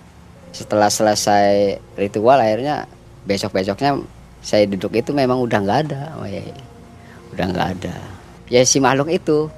Setelah 0.57 0.89
selesai 0.89 1.77
ritual 2.01 2.41
akhirnya 2.41 2.89
besok 3.27 3.59
besoknya 3.59 3.99
saya 4.41 4.65
duduk 4.71 4.95
itu 4.95 5.11
memang 5.11 5.43
udah 5.43 5.59
nggak 5.59 5.81
ada 5.91 6.03
udah 7.35 7.45
nggak 7.51 7.69
ada. 7.79 7.95
Ya 8.47 8.63
si 8.63 8.79
makhluk 8.79 9.11
itu 9.11 9.51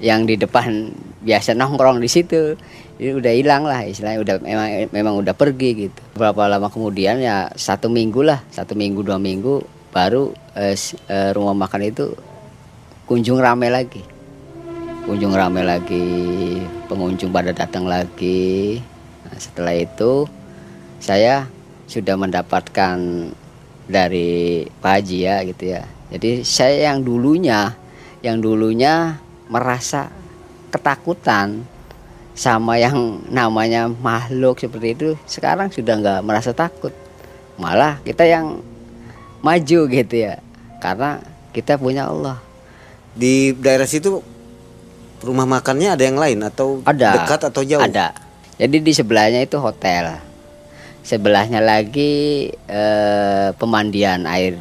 yang 0.00 0.24
di 0.24 0.36
depan 0.36 0.92
biasa 1.24 1.56
nongkrong 1.56 2.00
di 2.00 2.08
situ 2.08 2.56
ini 2.96 3.16
udah 3.16 3.32
hilang 3.32 3.64
lah 3.64 3.84
istilahnya 3.84 4.20
udah 4.24 4.34
memang 4.40 4.68
memang 4.92 5.14
udah 5.20 5.34
pergi 5.36 5.88
gitu. 5.88 6.00
Berapa 6.16 6.48
lama 6.48 6.72
kemudian 6.72 7.20
ya 7.20 7.52
satu 7.52 7.92
minggu 7.92 8.24
lah 8.24 8.40
satu 8.48 8.72
minggu 8.72 9.04
dua 9.04 9.20
minggu 9.20 9.60
baru 9.92 10.32
eh, 10.56 10.76
eh, 11.08 11.30
rumah 11.36 11.52
makan 11.52 11.84
itu 11.84 12.12
kunjung 13.04 13.40
rame 13.40 13.68
lagi. 13.68 14.00
Kunjung 15.04 15.36
rame 15.36 15.62
lagi 15.62 16.04
pengunjung 16.88 17.30
pada 17.30 17.52
datang 17.52 17.84
lagi. 17.86 18.80
Nah, 19.28 19.36
setelah 19.38 19.76
itu 19.76 20.26
saya 20.98 21.44
sudah 21.86 22.18
mendapatkan 22.18 22.98
dari 23.86 24.66
Pak 24.82 24.92
Haji 25.00 25.18
ya 25.22 25.36
gitu 25.46 25.64
ya. 25.70 25.82
Jadi 26.10 26.42
saya 26.42 26.90
yang 26.92 27.02
dulunya 27.02 27.74
yang 28.22 28.42
dulunya 28.42 29.22
merasa 29.46 30.10
ketakutan 30.74 31.62
sama 32.36 32.76
yang 32.76 33.22
namanya 33.30 33.88
makhluk 33.88 34.60
seperti 34.60 34.88
itu 34.92 35.08
sekarang 35.24 35.70
sudah 35.70 35.94
nggak 35.98 36.20
merasa 36.26 36.50
takut. 36.52 36.92
Malah 37.56 38.02
kita 38.02 38.26
yang 38.26 38.60
maju 39.40 39.80
gitu 39.88 40.14
ya. 40.14 40.42
Karena 40.82 41.22
kita 41.54 41.80
punya 41.80 42.10
Allah. 42.10 42.42
Di 43.16 43.56
daerah 43.56 43.88
situ 43.88 44.20
rumah 45.24 45.48
makannya 45.48 45.96
ada 45.96 46.04
yang 46.04 46.20
lain 46.20 46.44
atau 46.44 46.84
ada. 46.84 47.24
dekat 47.24 47.40
atau 47.48 47.62
jauh? 47.64 47.80
ada. 47.80 48.12
Jadi 48.60 48.76
di 48.84 48.92
sebelahnya 48.92 49.40
itu 49.40 49.56
hotel 49.56 50.25
sebelahnya 51.06 51.62
lagi 51.62 52.50
eh, 52.50 53.48
pemandian 53.54 54.26
air. 54.26 54.58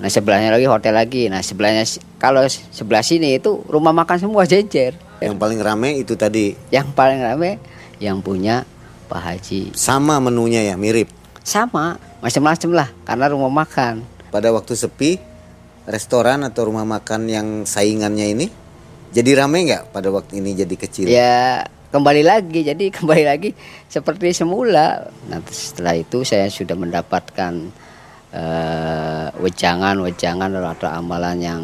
Nah 0.00 0.08
sebelahnya 0.08 0.48
lagi 0.48 0.64
hotel 0.64 0.96
lagi. 0.96 1.28
Nah 1.28 1.44
sebelahnya 1.44 1.84
kalau 2.16 2.40
sebelah 2.48 3.04
sini 3.04 3.36
itu 3.36 3.60
rumah 3.68 3.92
makan 3.92 4.16
semua 4.16 4.48
jejer. 4.48 4.96
Yang 5.20 5.36
paling 5.36 5.60
rame 5.60 6.00
itu 6.00 6.16
tadi. 6.16 6.56
Yang 6.72 6.96
paling 6.96 7.20
rame 7.20 7.60
yang 8.00 8.24
punya 8.24 8.64
Pak 9.12 9.20
Haji. 9.20 9.76
Sama 9.76 10.16
menunya 10.18 10.64
ya, 10.64 10.80
mirip. 10.80 11.12
sama 11.46 11.94
macam-macam 12.18 12.70
lah 12.74 12.88
karena 13.06 13.30
rumah 13.30 13.52
makan. 13.62 14.02
Pada 14.34 14.50
waktu 14.50 14.74
sepi, 14.74 15.22
restoran 15.86 16.42
atau 16.42 16.66
rumah 16.66 16.82
makan 16.82 17.30
yang 17.30 17.46
saingannya 17.62 18.34
ini 18.34 18.46
jadi 19.14 19.38
rame 19.40 19.64
nggak 19.64 19.96
pada 19.96 20.12
waktu 20.12 20.44
ini 20.44 20.52
jadi 20.52 20.74
kecil? 20.76 21.06
ya 21.08 21.64
kembali 21.90 22.22
lagi. 22.26 22.60
Jadi 22.66 22.90
kembali 22.96 23.24
lagi 23.26 23.50
seperti 23.86 24.32
semula. 24.34 25.06
Nah 25.30 25.40
setelah 25.48 25.94
itu 25.96 26.22
saya 26.22 26.50
sudah 26.50 26.74
mendapatkan 26.74 27.52
eh, 28.32 29.26
wejangan-wejangan 29.38 30.50
atau 30.54 30.88
amalan 30.90 31.36
yang 31.38 31.62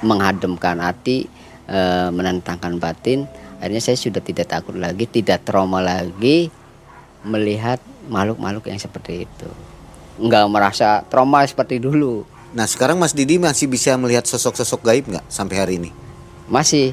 menghademkan 0.00 0.80
hati 0.80 1.28
eh, 1.68 2.08
menentangkan 2.10 2.80
batin. 2.80 3.26
Akhirnya 3.60 3.82
saya 3.84 3.98
sudah 4.00 4.24
tidak 4.24 4.48
takut 4.48 4.72
lagi 4.72 5.04
tidak 5.04 5.44
trauma 5.44 5.84
lagi 5.84 6.48
melihat 7.20 7.76
makhluk-makhluk 8.08 8.72
yang 8.72 8.80
seperti 8.80 9.28
itu. 9.28 9.50
Nggak 10.16 10.44
merasa 10.48 11.04
trauma 11.04 11.44
seperti 11.44 11.76
dulu. 11.76 12.24
Nah 12.50 12.66
sekarang 12.66 12.98
Mas 12.98 13.14
Didi 13.14 13.38
masih 13.38 13.70
bisa 13.70 13.94
melihat 13.94 14.26
sosok-sosok 14.26 14.80
gaib 14.82 15.04
nggak 15.06 15.26
sampai 15.30 15.56
hari 15.60 15.74
ini? 15.78 15.90
Masih, 16.50 16.90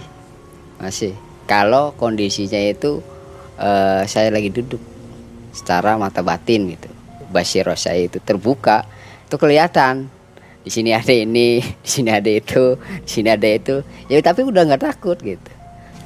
masih. 0.77 1.26
Kalau 1.47 1.95
kondisinya 1.95 2.59
itu 2.59 2.99
eh, 3.55 4.03
saya 4.05 4.29
lagi 4.29 4.51
duduk 4.51 4.79
secara 5.55 5.95
mata 5.95 6.19
batin 6.21 6.75
gitu. 6.75 6.91
Basiro 7.31 7.73
saya 7.73 8.05
itu 8.05 8.19
terbuka, 8.19 8.83
itu 9.25 9.35
kelihatan. 9.39 10.11
Di 10.61 10.69
sini 10.69 10.91
ada 10.91 11.15
ini, 11.15 11.63
di 11.85 11.89
sini 11.89 12.11
ada 12.11 12.27
itu, 12.27 12.75
di 12.77 13.09
sini 13.09 13.31
ada 13.31 13.47
itu. 13.47 13.79
Ya 14.11 14.19
tapi 14.19 14.43
udah 14.43 14.67
nggak 14.67 14.83
takut 14.83 15.17
gitu. 15.23 15.51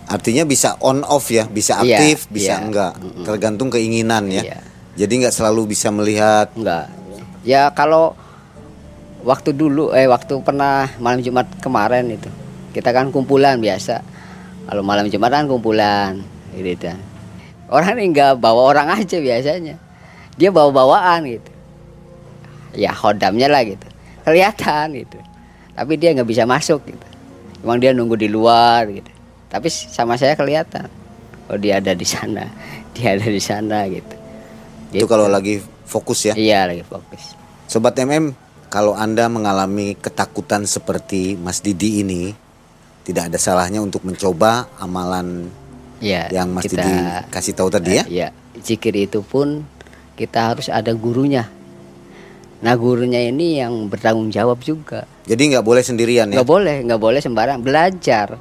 Artinya 0.06 0.43
bisa 0.45 0.75
on 0.84 1.01
off 1.08 1.32
ya, 1.32 1.47
bisa 1.47 1.82
Iya, 1.82 1.97
aktif, 1.97 2.27
bisa 2.27 2.60
iya. 2.60 2.65
enggak, 2.67 2.93
tergantung 3.23 3.71
keinginan 3.71 4.27
ya. 4.27 4.43
Iya. 4.43 4.60
Jadi 4.99 5.13
nggak 5.23 5.34
selalu 5.34 5.71
bisa 5.71 5.88
melihat. 5.89 6.51
Enggak. 6.54 6.91
Ya 7.41 7.71
kalau 7.73 8.13
waktu 9.25 9.54
dulu 9.56 9.93
eh 9.97 10.06
waktu 10.06 10.38
pernah 10.45 10.89
malam 11.01 11.21
Jumat 11.21 11.47
kemarin 11.62 12.10
itu 12.12 12.30
kita 12.75 12.91
kan 12.91 13.10
kumpulan 13.10 13.58
biasa. 13.58 14.11
Kalau 14.67 14.82
malam 14.86 15.10
Jumat 15.10 15.32
kan 15.34 15.45
kumpulan 15.50 16.21
gitu 16.54 16.91
kan. 16.91 17.00
Orang 17.71 17.95
ini 17.95 18.12
enggak 18.12 18.36
bawa 18.38 18.76
orang 18.76 18.88
aja 19.00 19.17
biasanya. 19.17 19.80
Dia 20.36 20.52
bawa 20.52 20.69
bawaan 20.76 21.24
gitu. 21.28 21.52
Ya 22.76 22.91
hodamnya 22.91 23.47
lah 23.47 23.63
gitu. 23.63 23.88
Kelihatan 24.28 24.95
gitu. 24.95 25.19
Tapi 25.76 25.93
dia 25.95 26.12
nggak 26.12 26.28
bisa 26.28 26.43
masuk 26.43 26.84
gitu. 26.84 27.08
Emang 27.63 27.80
dia 27.80 27.95
nunggu 27.95 28.19
di 28.19 28.28
luar 28.28 28.89
gitu. 28.91 29.12
Tapi 29.47 29.67
sama 29.71 30.19
saya 30.19 30.36
kelihatan. 30.36 30.88
Oh 31.52 31.60
dia 31.60 31.80
ada 31.84 31.91
di 31.91 32.08
sana. 32.08 32.47
Dia 32.95 33.15
ada 33.15 33.24
di 33.24 33.39
sana 33.39 33.88
gitu. 33.88 34.15
Itu 34.91 35.08
kalau 35.08 35.32
lagi 35.32 35.63
fokus 35.88 36.28
ya. 36.28 36.36
Iya 36.36 36.67
lagi 36.67 36.84
fokus. 36.84 37.39
Sobat 37.71 37.95
MM, 37.95 38.36
kalau 38.67 38.91
Anda 38.95 39.32
mengalami 39.32 39.95
ketakutan 39.95 40.67
seperti 40.67 41.39
Mas 41.39 41.63
Didi 41.63 42.04
ini, 42.04 42.36
tidak 43.02 43.30
ada 43.32 43.38
salahnya 43.38 43.82
untuk 43.82 44.06
mencoba 44.06 44.70
amalan 44.78 45.50
Ya, 46.02 46.26
yang 46.34 46.50
Mas 46.50 46.66
kita, 46.66 46.82
Didi 46.82 46.98
kasih 47.30 47.54
tahu 47.54 47.70
tadi 47.70 48.02
ya. 48.02 48.04
Ya, 48.10 48.28
zikir 48.58 48.90
itu 48.98 49.22
pun 49.22 49.62
kita 50.18 50.50
harus 50.50 50.66
ada 50.66 50.90
gurunya. 50.98 51.46
Nah, 52.62 52.74
gurunya 52.74 53.22
ini 53.22 53.62
yang 53.62 53.86
bertanggung 53.86 54.34
jawab 54.34 54.66
juga. 54.66 55.06
Jadi 55.30 55.54
nggak 55.54 55.62
boleh 55.62 55.86
sendirian 55.86 56.26
ya. 56.34 56.42
Nggak 56.42 56.50
boleh, 56.50 56.76
nggak 56.90 57.02
boleh 57.02 57.20
sembarang 57.22 57.62
belajar 57.62 58.34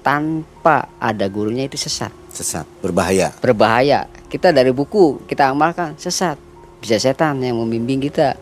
tanpa 0.00 0.88
ada 0.96 1.28
gurunya 1.28 1.68
itu 1.68 1.76
sesat, 1.76 2.12
Sesat, 2.32 2.64
berbahaya. 2.80 3.36
berbahaya. 3.44 4.08
Kita 4.32 4.48
dari 4.48 4.72
buku 4.72 5.28
kita 5.28 5.52
amalkan 5.52 6.00
sesat, 6.00 6.40
bisa 6.80 6.96
setan 6.96 7.44
yang 7.44 7.60
membimbing 7.60 8.00
kita. 8.00 8.40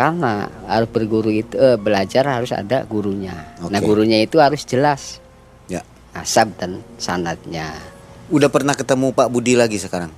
Karena 0.00 0.48
harus 0.64 0.88
berguru 0.88 1.28
itu 1.28 1.60
eh, 1.60 1.76
belajar 1.76 2.24
harus 2.24 2.56
ada 2.56 2.88
gurunya. 2.88 3.52
Nah, 3.60 3.68
Oke. 3.68 3.84
gurunya 3.84 4.24
itu 4.24 4.40
harus 4.40 4.64
jelas 4.64 5.20
Ya. 5.68 5.84
asab 6.16 6.56
dan 6.56 6.80
sanatnya. 6.96 7.76
Udah 8.32 8.48
pernah 8.48 8.72
ketemu 8.72 9.12
Pak 9.12 9.28
Budi 9.28 9.60
lagi 9.60 9.76
sekarang? 9.76 10.08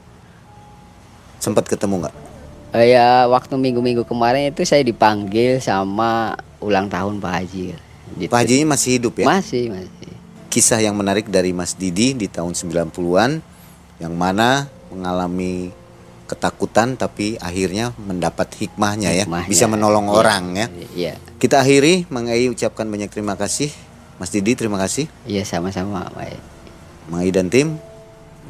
Sempat 1.42 1.66
ketemu 1.66 2.06
nggak? 2.06 2.14
Eh, 2.78 2.94
Ya 2.94 3.26
waktu 3.26 3.58
minggu-minggu 3.58 4.06
kemarin 4.06 4.54
itu 4.54 4.62
saya 4.62 4.86
dipanggil 4.86 5.58
sama 5.58 6.38
ulang 6.62 6.86
tahun 6.86 7.18
Pak 7.18 7.32
Haji. 7.42 7.74
Gitu. 8.22 8.30
Pak 8.30 8.38
Haji 8.38 8.62
masih 8.62 8.90
hidup 9.02 9.18
ya? 9.18 9.26
Masih 9.26 9.66
masih. 9.66 10.12
Kisah 10.46 10.78
yang 10.78 10.94
menarik 10.94 11.26
dari 11.26 11.50
Mas 11.50 11.74
Didi 11.74 12.14
di 12.14 12.30
tahun 12.30 12.54
90-an 12.54 13.42
yang 13.98 14.14
mana 14.14 14.70
mengalami 14.94 15.74
ketakutan 16.32 16.96
tapi 16.96 17.36
akhirnya 17.36 17.92
mendapat 17.94 18.48
hikmahnya 18.56 19.12
ya, 19.12 19.24
Hikmahnya. 19.24 19.48
bisa 19.48 19.68
menolong 19.68 20.08
Iya. 20.08 20.14
orang 20.14 20.42
ya. 20.54 20.66
Iya 20.92 21.12
Kita 21.36 21.60
akhiri, 21.60 22.06
Mang 22.08 22.26
Ai 22.26 22.48
ucapkan 22.48 22.86
banyak 22.86 23.10
terima 23.10 23.36
kasih. 23.36 23.68
Mas 24.16 24.30
Didi 24.30 24.54
terima 24.54 24.78
kasih. 24.78 25.10
iya 25.24 25.42
sama-sama. 25.42 26.08
Mang 27.06 27.20
Ai 27.20 27.30
dan 27.30 27.46
tim 27.46 27.76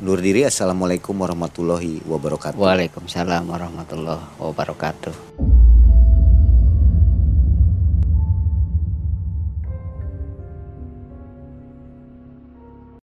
Nur 0.02 0.18
diri 0.18 0.42
Assalamualaikum 0.42 1.14
warahmatullahi 1.14 2.02
wabarakatuh. 2.02 2.58
Waalaikumsalam 2.58 3.46
warahmatullahi 3.46 4.34
wabarakatuh. 4.34 5.51